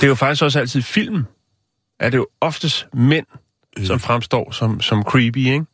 [0.00, 1.24] Det er jo faktisk også altid film,
[2.00, 3.26] er det jo oftest mænd,
[3.76, 3.84] mm.
[3.84, 5.64] som fremstår som, som creepy, ikke?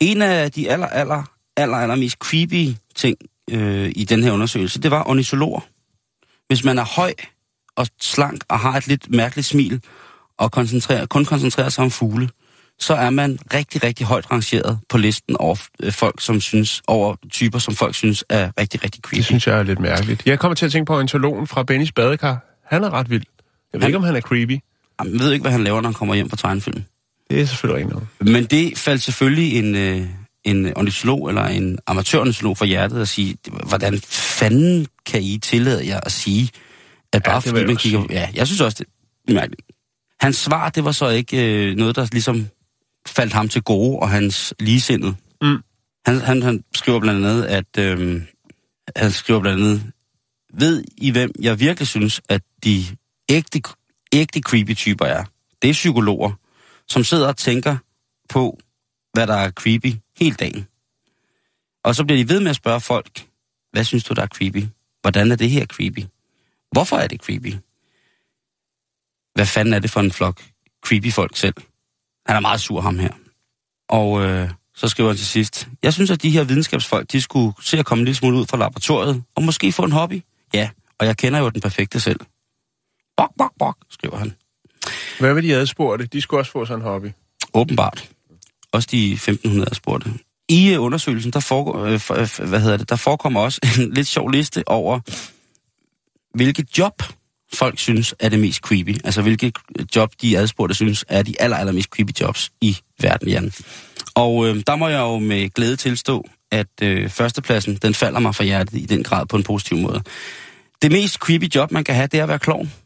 [0.00, 1.22] En af de aller, aller,
[1.56, 3.18] aller, aller mest creepy ting
[3.50, 5.60] øh, i den her undersøgelse, det var ornitologer.
[6.46, 7.14] Hvis man er høj
[7.78, 9.80] og slank og har et lidt mærkeligt smil,
[10.38, 12.28] og koncentrerer, kun koncentrerer sig om fugle,
[12.78, 17.14] så er man rigtig, rigtig højt rangeret på listen over øh, folk, som synes, over
[17.30, 19.16] typer, som folk synes er rigtig, rigtig creepy.
[19.16, 20.22] Det synes jeg er lidt mærkeligt.
[20.26, 22.38] Jeg kommer til at tænke på ornitologen fra Bennys Badekar.
[22.66, 23.22] Han er ret vild.
[23.72, 24.58] Jeg ved Han- ikke, om han er creepy.
[25.04, 26.82] Jeg ved ikke, hvad han laver, når han kommer hjem fra tegnefilm.
[27.30, 28.06] Det er selvfølgelig ikke noget.
[28.20, 30.06] Men det faldt selvfølgelig en, øh,
[30.44, 33.36] en ornitolog eller en amatørornitolog for hjertet at sige,
[33.68, 36.50] hvordan fanden kan I tillade jer at sige,
[37.12, 38.04] at bare Ja, fordi man kigger...
[38.10, 38.84] Ja, jeg synes også,
[39.26, 39.62] det er mærkeligt.
[40.20, 42.48] Hans svar, det var så ikke øh, noget, der ligesom
[43.06, 45.14] faldt ham til gode, og hans ligesindede.
[45.42, 45.62] Mm.
[46.06, 47.78] Han, han, han skriver blandt andet, at...
[47.78, 48.22] Øh,
[48.96, 49.92] han skriver blandt andet,
[50.54, 52.84] ved I hvem jeg virkelig synes, at de
[53.30, 53.62] ægte,
[54.12, 55.24] ægte creepy typer er?
[55.62, 56.32] Det er psykologer,
[56.88, 57.76] som sidder og tænker
[58.28, 58.58] på,
[59.12, 60.66] hvad der er creepy hele dagen.
[61.84, 63.26] Og så bliver de ved med at spørge folk,
[63.72, 64.64] hvad synes du, der er creepy?
[65.00, 66.00] Hvordan er det her creepy?
[66.72, 67.54] Hvorfor er det creepy?
[69.34, 70.42] Hvad fanden er det for en flok
[70.84, 71.54] creepy folk selv?
[72.26, 73.12] Han er meget sur, ham her.
[73.88, 77.52] Og øh, så skriver han til sidst, jeg synes, at de her videnskabsfolk, de skulle
[77.60, 80.22] se at komme en lille smule ud fra laboratoriet, og måske få en hobby.
[80.54, 82.20] Ja, og jeg kender jo den perfekte selv.
[83.16, 84.34] Bok, bok, bok, skriver han.
[85.20, 86.06] Hvad med de adspurgte?
[86.06, 87.06] De skulle også få sådan en hobby.
[87.54, 88.10] Åbenbart.
[88.72, 90.12] Også de 1500 spurgte.
[90.48, 94.06] I øh, undersøgelsen, der, foregår, øh, øh, hvad hedder det, der forekommer også en lidt
[94.06, 95.00] sjov liste over,
[96.34, 97.02] hvilke job
[97.54, 98.96] folk synes er det mest creepy.
[99.04, 99.52] Altså hvilke
[99.96, 103.52] job de adspurgte synes er de aller, aller mest creepy jobs i verden, Jan.
[104.14, 108.34] Og øh, der må jeg jo med glæde tilstå, at øh, førstepladsen, den falder mig
[108.34, 110.02] fra hjertet i den grad på en positiv måde.
[110.82, 112.72] Det mest creepy job, man kan have, det er at være klovn.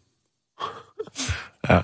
[1.68, 1.80] Ja.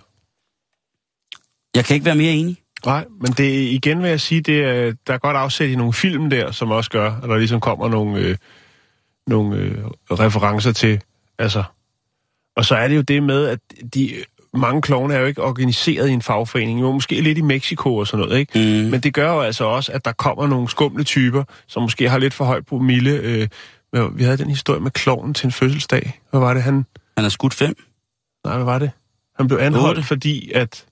[1.74, 2.56] Jeg kan ikke være mere enig.
[2.86, 5.92] Nej, men det igen vil jeg sige, det er, der er godt afsæt i nogle
[5.92, 8.36] film der, som også gør, at der ligesom kommer nogle, øh,
[9.26, 11.00] nogle øh, referencer til,
[11.38, 11.62] altså,
[12.56, 13.58] og så er det jo det med, at
[13.94, 14.24] de
[14.54, 18.06] mange klovne er jo ikke organiseret i en fagforening, jo måske lidt i Mexico og
[18.06, 18.82] sådan noget, ikke?
[18.82, 18.90] Mm.
[18.90, 22.18] Men det gør jo altså også, at der kommer nogle skumle typer, som måske har
[22.18, 23.10] lidt for høj promille.
[23.10, 23.48] Øh,
[24.18, 26.20] vi havde den historie med klovnen til en fødselsdag.
[26.30, 26.86] Hvad var det, han...
[27.16, 27.74] Han er skudt fem.
[28.44, 28.90] Nej, hvad var det?
[29.36, 30.08] Han blev anholdt, Otte.
[30.08, 30.84] fordi at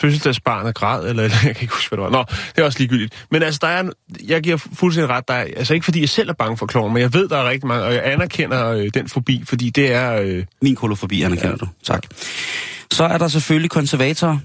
[0.00, 2.18] fødselsdagsbarnet græd, eller jeg kan ikke huske, hvad det var.
[2.18, 2.24] Nå,
[2.56, 3.26] det er også ligegyldigt.
[3.30, 3.90] Men altså, der er,
[4.26, 5.28] jeg giver fuldstændig ret.
[5.28, 7.36] Der er, altså ikke fordi jeg selv er bange for klovn, men jeg ved, der
[7.38, 10.12] er rigtig mange, og jeg anerkender øh, den fobi, fordi det er...
[10.20, 11.56] Øh, Min kolofobi, anerkender ja.
[11.56, 11.68] du.
[11.84, 12.02] Tak.
[12.92, 14.38] Så er der selvfølgelig konservatorer.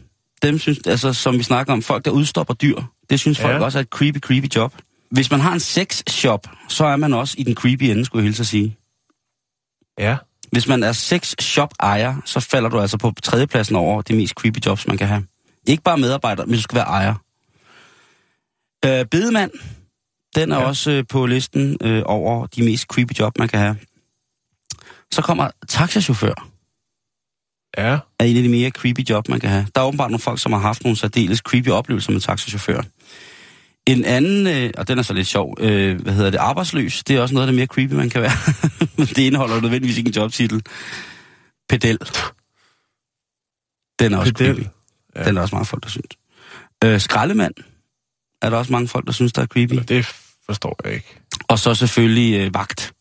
[0.44, 2.82] Dem synes, altså, som vi snakker om, folk, der udstopper dyr.
[3.10, 3.60] Det synes folk Ja.
[3.64, 4.74] også er et creepy, creepy job.
[5.12, 8.22] Hvis man har en sex shop, så er man også i den creepy ende, skulle
[8.22, 8.78] jeg hilse at sige.
[10.00, 10.18] ja.
[10.52, 14.34] Hvis man er sex shop ejer, så falder du altså på tredjepladsen over de mest
[14.34, 15.24] creepy jobs, man kan have.
[15.68, 17.16] Ikke bare medarbejder, men du skal være ejer.
[18.86, 19.52] Øh, bedemand,
[20.36, 20.66] den er Ja.
[20.66, 23.78] også øh, på listen øh, over de mest creepy job, man kan have.
[25.12, 26.50] Så kommer taxachauffør
[27.78, 28.00] Ja.
[28.20, 29.68] er en af de mere creepy job, man kan have.
[29.76, 32.82] Der er åbenbart nogle folk, som har haft nogle særdeles creepy oplevelser med taxachauffør.
[33.88, 37.16] En anden, øh, og den er så lidt sjov, øh, hvad hedder det, arbejdsløs, det
[37.16, 38.32] er også noget af det mere creepy, man kan være.
[39.16, 40.62] det indeholder nødvendigvis ikke en jobtitel.
[41.70, 41.98] Pedel.
[44.00, 44.56] Den er også Pedel.
[44.56, 44.68] creepy.
[45.16, 45.24] Ja.
[45.24, 46.08] Den er også mange folk, der synes.
[46.84, 47.54] Øh, skraldemand
[48.42, 49.74] er der også mange folk, der synes, der er creepy.
[49.88, 50.06] Det
[50.46, 51.20] forstår jeg ikke.
[51.48, 52.94] Og så selvfølgelig øh, vagt.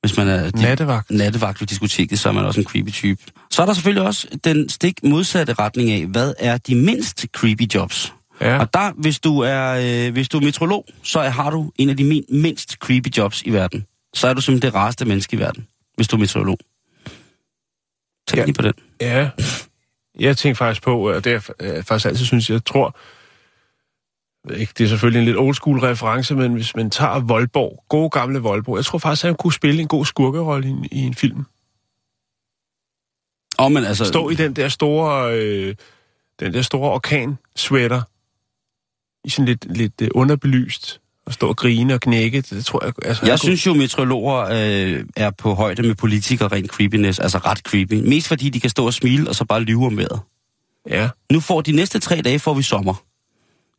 [0.00, 1.10] Hvis man er Nattevagt.
[1.10, 3.22] nattevagt ved diskoteket, så er man også en creepy type.
[3.50, 7.74] Så er der selvfølgelig også den stik modsatte retning af, hvad er de mindst creepy
[7.74, 8.12] jobs?
[8.40, 8.58] Ja.
[8.58, 11.88] Og der, hvis du er, øh, hvis du er metrolog, så er, har du en
[11.90, 13.86] af de min, mindst creepy jobs i verden.
[14.14, 15.66] Så er du simpelthen det rareste menneske i verden,
[15.96, 16.58] hvis du er metrolog.
[18.28, 18.44] Tænk ja.
[18.44, 18.72] lige på den.
[19.00, 19.30] Ja,
[20.18, 22.96] jeg tænkte faktisk på, og det er jeg faktisk altid synes, jeg tror,
[24.54, 28.10] ikke, det er selvfølgelig en lidt old school reference, men hvis man tager Voldborg, gode
[28.10, 30.98] gamle Voldborg, jeg tror faktisk, at han kunne spille en god skurkerolle i, en- i
[30.98, 31.44] en film.
[33.58, 35.74] Og men altså, Stå i den der store, øh,
[36.40, 38.02] den der store orkan-sweater,
[39.24, 41.00] i sådan lidt, lidt øh, underbelyst,
[41.30, 42.92] og stå og grine og knække, det tror jeg...
[43.04, 47.38] Altså, jeg kunne- synes jo, metrologer øh, er på højde med politikere rent creepiness, altså
[47.38, 47.92] ret creepy.
[47.94, 50.20] Mest fordi de kan stå og smile, og så bare lyve om vejret.
[50.90, 53.02] Ja, Nu får de næste tre dage, får vi sommer.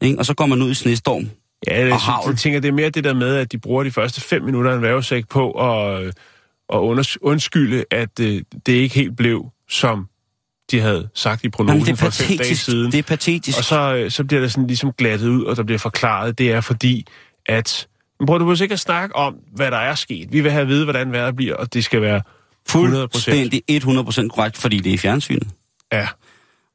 [0.01, 0.19] Ikke?
[0.19, 1.29] Og så går man ud i snestorm.
[1.67, 2.29] Ja, jeg, Og havl.
[2.29, 4.71] jeg tænker, det er mere det der med, at de bruger de første fem minutter
[4.71, 6.05] af en værvesæk på at,
[6.73, 6.77] at
[7.21, 10.07] undskylde, at øh, det ikke helt blev, som
[10.71, 12.91] de havde sagt i Jamen, prognosen det er for fem dage siden.
[12.91, 13.57] Det er patetisk.
[13.57, 16.51] Og så, øh, så bliver der sådan ligesom glattet ud, og der bliver forklaret, det
[16.51, 17.05] er fordi,
[17.45, 17.87] at...
[18.27, 20.27] Prøv, du behøver ikke at snakke om, hvad der er sket.
[20.31, 22.21] Vi vil have at vide, hvordan vejret bliver, og det skal være
[22.67, 23.53] 100 procent.
[23.53, 25.47] Fuldstændig 100% korrekt, fordi det er fjernsynet.
[25.93, 26.07] Ja,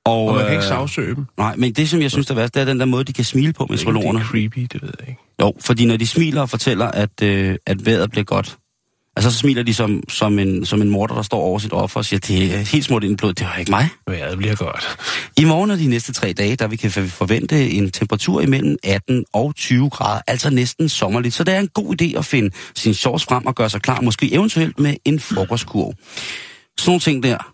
[0.04, 1.26] Og, og man kan øh, ikke sagsøge dem.
[1.38, 3.12] Nej, men det, som jeg synes, der er værst, det er den der måde, de
[3.12, 4.24] kan smile på, Det er meteorologerne.
[4.24, 5.20] creepy, det ved jeg ikke.
[5.40, 8.56] Jo, fordi når de smiler og fortæller, at, øh, at vejret bliver godt,
[9.16, 12.00] altså så smiler de som, som, en, som en morder, der står over sit offer
[12.00, 13.88] og siger, det er helt smurt ind i blod, det var ikke mig.
[14.06, 14.98] Vejret bliver godt.
[15.36, 19.24] I morgen og de næste tre dage, der vi kan forvente en temperatur imellem 18
[19.32, 21.34] og 20 grader, altså næsten sommerligt.
[21.34, 24.00] Så det er en god idé at finde sin shorts frem og gøre sig klar,
[24.00, 25.94] måske eventuelt med en frokostkurv.
[26.78, 27.52] Sådan nogle ting der,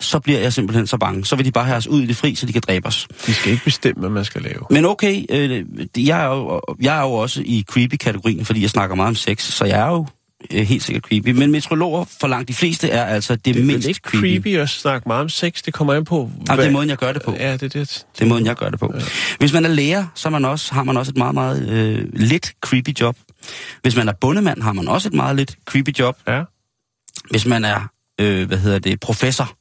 [0.00, 1.24] så bliver jeg simpelthen så bange.
[1.24, 3.08] Så vil de bare have os ud i det fri, så de kan dræbe os.
[3.26, 4.60] De skal ikke bestemme, hvad man skal lave.
[4.70, 5.64] Men okay, øh,
[5.96, 9.42] jeg, er jo, jeg er jo også i creepy-kategorien, fordi jeg snakker meget om sex,
[9.42, 10.06] så jeg er jo
[10.52, 11.28] øh, helt sikkert creepy.
[11.28, 14.42] Men meteorologer for langt de fleste er altså det, Det er mindst vel ikke creepy.
[14.42, 15.62] creepy at snakke meget om sex.
[15.62, 16.30] Det kommer an på...
[16.48, 17.32] Jamen, det er måden, jeg gør det på.
[17.32, 18.06] Ja, det er det.
[18.14, 18.92] Det er måden, jeg gør det på.
[18.94, 19.00] Ja.
[19.38, 22.08] Hvis man er lærer, så er man også, har man også et meget, meget øh,
[22.12, 23.16] lidt creepy job.
[23.82, 26.18] Hvis man er bundemand, har man også et meget lidt creepy job.
[26.28, 26.42] Ja.
[27.30, 27.88] Hvis man er,
[28.20, 29.52] øh, hvad hedder det, professor,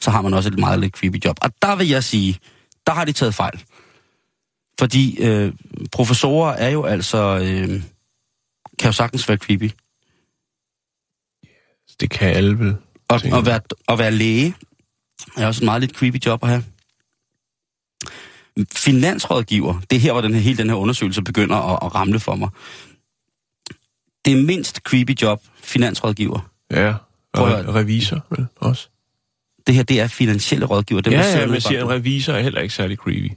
[0.00, 1.36] så har man også et meget lidt creepy job.
[1.42, 2.38] Og der vil jeg sige,
[2.86, 3.62] der har de taget fejl.
[4.78, 5.52] Fordi øh,
[5.92, 7.68] professorer er jo altså, øh,
[8.78, 9.70] kan jo sagtens være creepy.
[12.00, 12.76] Det kan alle vel.
[13.08, 14.54] Og, og, være, og være læge
[15.36, 16.64] er også et meget lidt creepy job at have.
[18.74, 22.20] Finansrådgiver, det er her, hvor den her, hele den her undersøgelse begynder at, at ramle
[22.20, 22.48] for mig.
[24.24, 26.50] Det mindst creepy job, finansrådgiver.
[26.70, 26.94] Ja.
[27.32, 28.88] Og at- revisor vel også.
[29.66, 31.00] Det her, det er finansielle rådgiver.
[31.00, 33.32] Dem, Ja, ja, men siger, en revisor er heller ikke særlig creepy.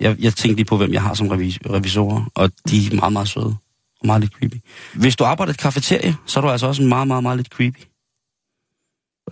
[0.00, 3.12] jeg, jeg tænkte lige på, hvem jeg har som revis, revisorer, og de er meget,
[3.12, 3.56] meget søde.
[4.00, 4.56] Og meget lidt creepy.
[4.94, 7.36] Hvis du arbejder i et kafeterie, så er du altså også en meget, meget, meget
[7.36, 7.80] lidt creepy.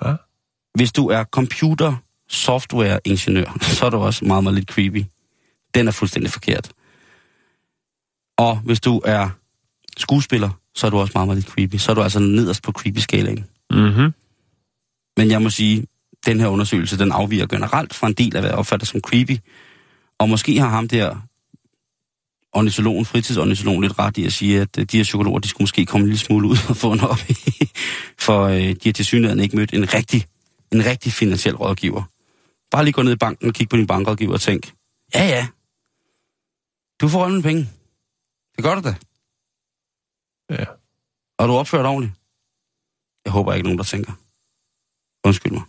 [0.05, 0.15] Ja.
[0.75, 1.97] Hvis du er computer
[2.29, 5.05] software ingeniør, så er du også meget, meget lidt creepy.
[5.75, 6.73] Den er fuldstændig forkert.
[8.39, 9.29] Og hvis du er
[9.97, 11.77] skuespiller, så er du også meget, meget lidt creepy.
[11.77, 13.45] Så er du altså nederst på creepy-skalaen.
[13.71, 14.15] Mm-hmm.
[15.17, 15.87] Men jeg må sige,
[16.27, 19.37] den her undersøgelse, den afviger generelt fra en del af, hvad jeg opfatter som creepy.
[20.19, 21.17] Og måske har ham der
[22.53, 25.87] ornitologen, fritidsornitologen, lidt ret i at sige, at øh, de her psykologer, de skulle måske
[25.87, 27.35] komme en lille smule ud og få en op i.
[28.27, 30.27] For øh, de har til synligheden ikke mødt en rigtig,
[30.73, 32.03] en rigtig finansiel rådgiver.
[32.71, 34.73] Bare lige gå ned i banken og kigge på din bankrådgiver og tænk,
[35.15, 35.47] ja ja,
[37.01, 37.69] du får alle penge.
[38.57, 38.95] Det gør du da.
[40.51, 40.65] Ja.
[41.39, 42.15] Og du er opført ordentligt.
[43.25, 44.13] Jeg håber ikke nogen, der tænker.
[45.25, 45.63] Undskyld mig.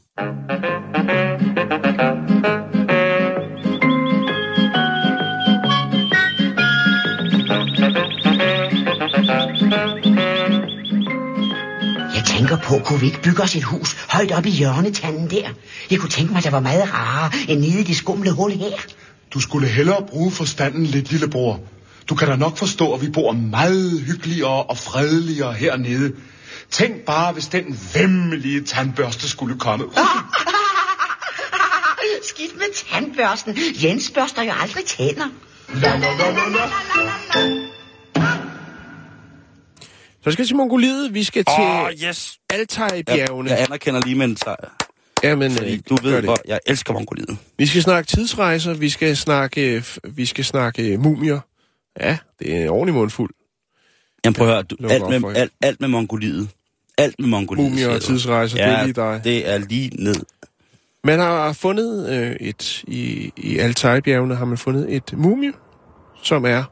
[12.48, 15.50] Tænker på, kunne vi ikke bygge os et hus højt op i hjørnetanden der?
[15.92, 18.78] Jeg kunne tænke mig, der var meget rarere end nede i det skumle hul her.
[19.34, 21.60] Du skulle hellere bruge forstanden lidt, lillebror.
[22.10, 26.14] Du kan da nok forstå, at vi bor meget hyggeligere og fredeligere hernede.
[26.72, 29.86] Tænk bare, hvis den vemmelige tandbørste skulle komme.
[32.30, 33.58] Skidt med tandbørsten.
[33.84, 35.28] Jens børster jo aldrig tænder.
[35.74, 37.67] La, la, la, la, la.
[40.24, 41.14] Så skal vi til Mongoliet.
[41.14, 42.38] Vi skal til oh, yes!
[42.50, 43.50] Altai-bjergene.
[43.50, 44.78] Jeg, jeg anerkender lige med en sejr.
[45.24, 46.24] Jamen, Fordi øh, du ved, det.
[46.24, 47.38] hvor jeg elsker Mongoliet.
[47.58, 51.40] Vi skal snakke tidsrejser, vi skal snakke, vi skal snakke øh, mumier.
[52.00, 53.30] Ja, det er en ordentlig mundfuld.
[54.26, 56.50] Jamen prøv at høre, du, alt, med, alt, alt med Mongoliet.
[56.98, 59.22] Alt med Mongoliet, Mumier og tidsrejser, ja, det er lige dig.
[59.24, 60.16] det er lige ned.
[61.04, 65.54] Man har fundet øh, et, i, i Altai-bjergene har man fundet et mumie,
[66.24, 66.64] som er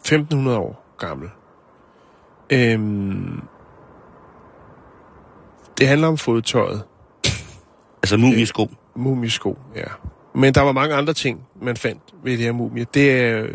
[0.00, 1.28] 1500 år gammel.
[2.52, 3.40] Øhm,
[5.78, 6.82] det handler om fodtøjet.
[8.02, 8.68] Altså mumiesko.
[8.96, 9.84] Mumiesko, ja.
[10.34, 12.86] Men der var mange andre ting, man fandt ved det her mumie.
[12.94, 13.46] Det er,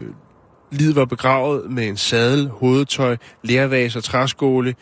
[0.72, 4.76] livet var begravet med en sadel, hovedtøj, lærvaser, træskåle,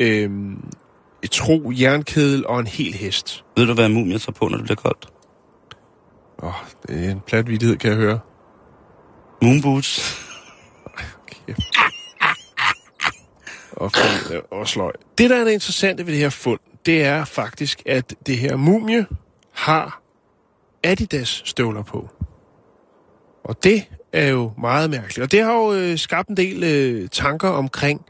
[0.00, 0.64] øhm,
[1.22, 3.44] et tro, jernkedel og en hel hest.
[3.56, 5.08] Ved du, hvad mumier tager på, når det bliver koldt?
[6.42, 6.54] Åh, oh,
[6.88, 8.18] det er en plat vidighed, kan jeg høre.
[9.42, 10.22] Moonboots.
[13.76, 14.92] Og, fin, og sløj.
[15.18, 18.56] Det, der er det interessante ved det her fund, det er faktisk, at det her
[18.56, 19.06] mumie
[19.52, 20.02] har
[20.84, 22.08] Adidas støvler på.
[23.44, 25.18] Og det er jo meget mærkeligt.
[25.18, 28.04] Og det har jo øh, skabt en del øh, tanker omkring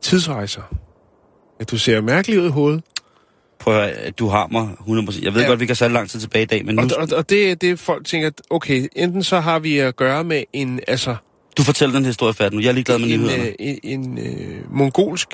[0.00, 0.62] tidsrejser.
[1.60, 2.84] At du ser mærkelig ud i hovedet.
[3.58, 5.24] Prøv at høre, du har mig 100%.
[5.24, 5.48] Jeg ved Ja.
[5.48, 7.50] godt, vi kan særlig lang tid tilbage i dag, men nu, Og, og, og det
[7.50, 11.16] er det, folk tænker, at okay, enten så har vi at gøre med en, altså,
[11.60, 12.62] du fortæller den historie færdig nu.
[12.62, 13.48] Jeg er ligeglad med en, nyhederne.
[13.48, 15.28] øh, en, en øh, mongolsk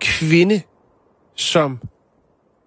[0.00, 0.62] kvinde,
[1.34, 1.78] som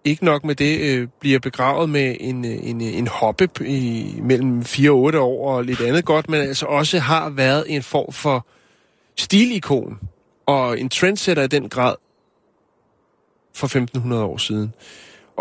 [0.05, 4.63] ikke nok med det, øh, bliver begravet med en, øh, en, en hoppe i, mellem
[4.65, 8.13] 4 og 8 år og lidt andet godt, men altså også har været en form
[8.13, 8.47] for
[9.17, 9.99] stilikon
[10.45, 11.95] og en trendsetter i den grad
[13.55, 14.73] for 1500 år siden.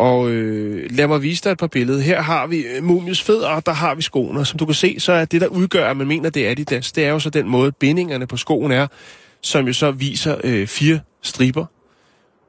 [0.00, 2.00] Og øh, lad mig vise dig et par billeder.
[2.00, 4.46] Her har vi øh, mumies fødder, og der har vi skoene.
[4.46, 6.92] Som du kan se, så er det, der udgør, at man mener, det er Adidas,
[6.92, 8.86] det er jo så den måde, bindingerne på skoen er,
[9.42, 11.66] som jo så viser øh, fire striber.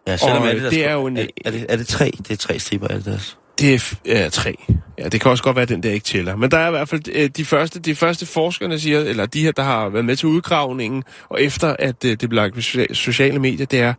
[0.07, 2.11] Ja, selvom Og, er øh, det, er jo en- er, er, det, er det tre?
[2.17, 3.37] Det er tre striber, er det?
[3.59, 4.55] Det er ja, tre.
[4.99, 6.35] Ja, det kan også godt være, at den der ikke tæller.
[6.35, 9.41] Men der er i hvert fald øh, de første, de første forskerne siger, eller de
[9.43, 12.59] her, der har været med til udgravningen, og efter at øh, det blev lagt på
[12.59, 13.93] socia- sociale medier, det er,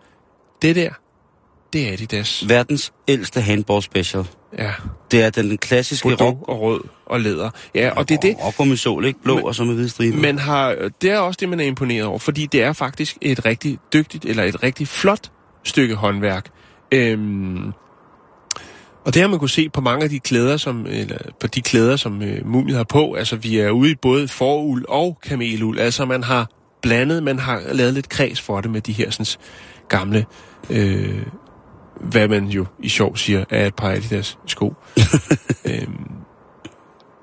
[0.63, 0.91] det der,
[1.73, 2.49] det er Adidas.
[2.49, 4.25] Verdens ældste handball special.
[4.59, 4.73] Ja,
[5.11, 6.18] Det er den, klassiske rock.
[6.18, 7.51] Bordeaux og rød og læder.
[7.75, 9.23] Ja, og det er det, Og gummisål, ikke?
[9.23, 10.16] Blå Men- og så med hvide striber.
[10.18, 13.45] man har, det er også det, man er imponeret over, fordi det er faktisk et
[13.45, 15.31] rigtig dygtigt, eller et rigtig flot
[15.64, 16.47] stykke håndværk.
[16.93, 17.73] Øhm,
[19.05, 21.62] og det har man kunne se på mange af de klæder, som, eller på de
[21.62, 23.12] klæder, som øh, Mumien har på.
[23.14, 25.79] Altså, vi er ude i både foruld og kameluld.
[25.79, 26.49] Altså, man har
[26.83, 29.27] blandet, man har lavet lidt kreds for det med de her sådan,
[29.89, 30.25] gamle,
[30.70, 31.23] øh,
[32.03, 34.75] hvad man jo i sjov siger, er et par Adidas sko.
[35.71, 36.07] øhm,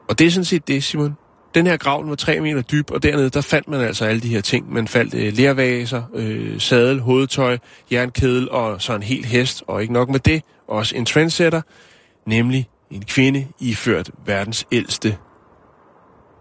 [0.10, 1.18] og det er sådan set det, Simon.
[1.56, 4.22] Den her grav den var 3 meter dyb, og dernede, der fandt man altså alle
[4.22, 4.74] de her ting.
[4.74, 7.58] Man fandt øh, lervaser, øh, sadel, hovedtøj,
[7.92, 9.64] jernkedel og så en hel hest.
[9.68, 11.62] Og ikke nok med det, også en trendsetter,
[12.26, 15.18] nemlig en kvinde iført verdens ældste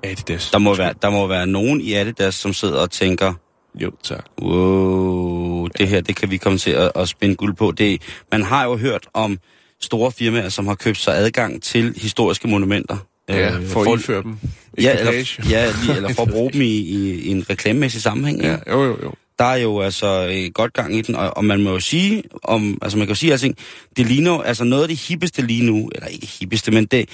[0.03, 0.51] Adidas.
[0.51, 3.34] Der må, være, der må være nogen i Adidas, som sidder og tænker,
[3.82, 4.24] Jo, tak.
[4.42, 7.72] wow, det her, det kan vi komme til at, at spænde guld på.
[7.72, 8.02] Det,
[8.32, 9.38] man har jo hørt om
[9.80, 12.96] store firmaer, som har købt sig adgang til historiske monumenter.
[13.28, 14.36] Ja, Øh, for at indføre dem.
[14.80, 15.42] ja, Ekvipage.
[15.42, 18.42] eller, ja, lige, eller for at bruge dem i, i, i en reklamemæssig sammenhæng.
[18.42, 19.12] ja, jo, jo, jo.
[19.38, 22.22] Der er jo altså øh, godt gang i den, og, og man må jo sige,
[22.44, 23.56] om, altså man kan jo sige alting,
[23.96, 27.08] det ligner altså noget af det hippeste lige nu, eller ikke hippeste, men det,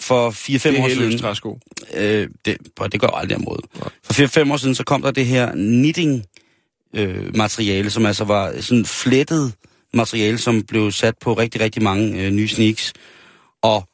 [0.00, 1.58] for 4-5 Det er år siden, træsko.
[1.94, 2.56] øh, det,
[2.92, 3.62] det går aldrig måde.
[4.04, 6.24] For 4-5 år siden, så kom der det her knitting
[6.96, 9.54] øh, materiale, som altså var sådan flettet
[9.94, 12.92] materiale, som blev sat på rigtig, rigtig mange øh, nye sneaks.
[13.62, 13.88] Og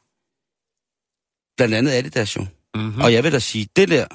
[1.57, 2.45] blandt andet Adidas jo.
[2.75, 3.01] Mm-hmm.
[3.01, 4.05] Og jeg vil da sige, det der,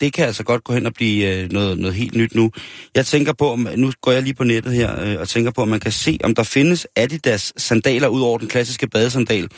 [0.00, 2.50] det kan altså godt gå hen og blive øh, noget, noget helt nyt nu.
[2.94, 5.62] Jeg tænker på, om, nu går jeg lige på nettet her, øh, og tænker på,
[5.62, 9.48] om man kan se, om der findes Adidas sandaler ud over den klassiske badesandal,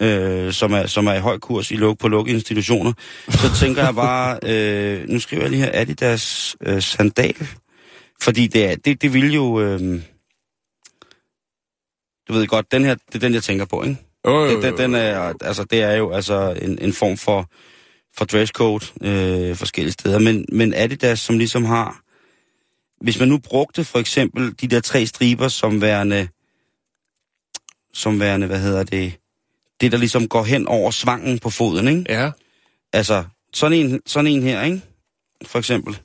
[0.00, 2.92] øh, som, er, som er i høj kurs i luk, på lukkede institutioner.
[3.28, 7.48] Så tænker jeg bare, øh, nu skriver jeg lige her Adidas øh, sandal,
[8.22, 9.60] fordi det, er, det, det vil jo...
[9.60, 10.00] Øh,
[12.28, 13.96] du ved godt, den her, det er den, jeg tænker på, ikke?
[14.26, 17.16] Jo, jo, Det, jo, den, den er, altså, det er jo altså en, en form
[17.16, 17.50] for,
[18.16, 20.18] for dresscode øh, forskellige steder.
[20.18, 22.00] Men, men Adidas, som ligesom har...
[23.00, 26.28] Hvis man nu brugte for eksempel de der tre striber som værende...
[27.92, 29.12] Som værende, hvad hedder det?
[29.80, 32.04] Det, der ligesom går hen over svangen på foden, ikke?
[32.08, 32.30] Ja,
[32.92, 34.80] Altså, sådan en, sådan en her, ikke?
[35.46, 35.98] For eksempel.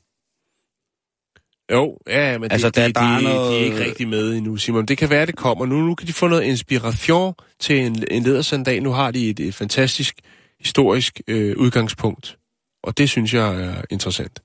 [1.71, 4.07] Jo, ja, men Altså, det, der- de, der er de, noget- de er ikke rigtig
[4.07, 4.85] med endnu, Simon.
[4.85, 5.65] Det kan være, det kommer.
[5.65, 8.83] Nu, nu kan de få noget inspiration til en, en ledersandal.
[8.83, 10.19] Nu har de et, et fantastisk
[10.59, 12.37] historisk øh, udgangspunkt.
[12.83, 14.39] Og det synes jeg er interessant.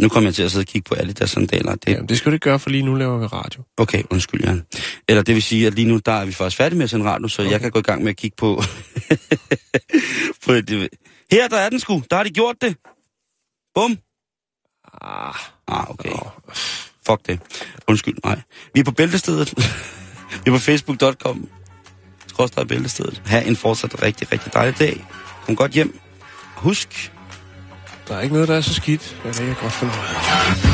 [0.00, 1.74] Nu kommer jeg til at sidde og kigge på Adidas sandaler.
[1.74, 3.62] Det, Jamen, det skal du ikke gøre, for lige nu laver vi radio.
[3.76, 4.62] Okay, undskyld, Jan.
[5.08, 7.04] Eller det vil sige, at lige nu, der er vi faktisk færdige med at sende
[7.06, 7.52] radio, så okay.
[7.52, 8.62] jeg kan gå i gang med at kigge på...
[10.46, 10.88] på det.
[11.30, 12.02] Her, der er den sgu.
[12.10, 12.76] Der har de gjort det.
[13.74, 13.98] Bum.
[15.02, 15.34] Ah,
[15.68, 16.10] Ah, okay.
[17.06, 17.40] Fuck det.
[17.88, 18.40] Undskyld, nej.
[18.74, 19.54] Vi er på bæltestedet.
[20.44, 21.48] vi er på facebook.com.
[22.26, 23.22] Skråstrej bæltestedet.
[23.26, 25.04] Ha' en fortsat rigtig, rigtig dejlig dag.
[25.46, 25.98] Kom godt hjem.
[26.56, 27.12] Husk,
[28.08, 29.16] der er ikke noget, der er så skidt.
[29.24, 30.73] at det ikke jeg godt for noget.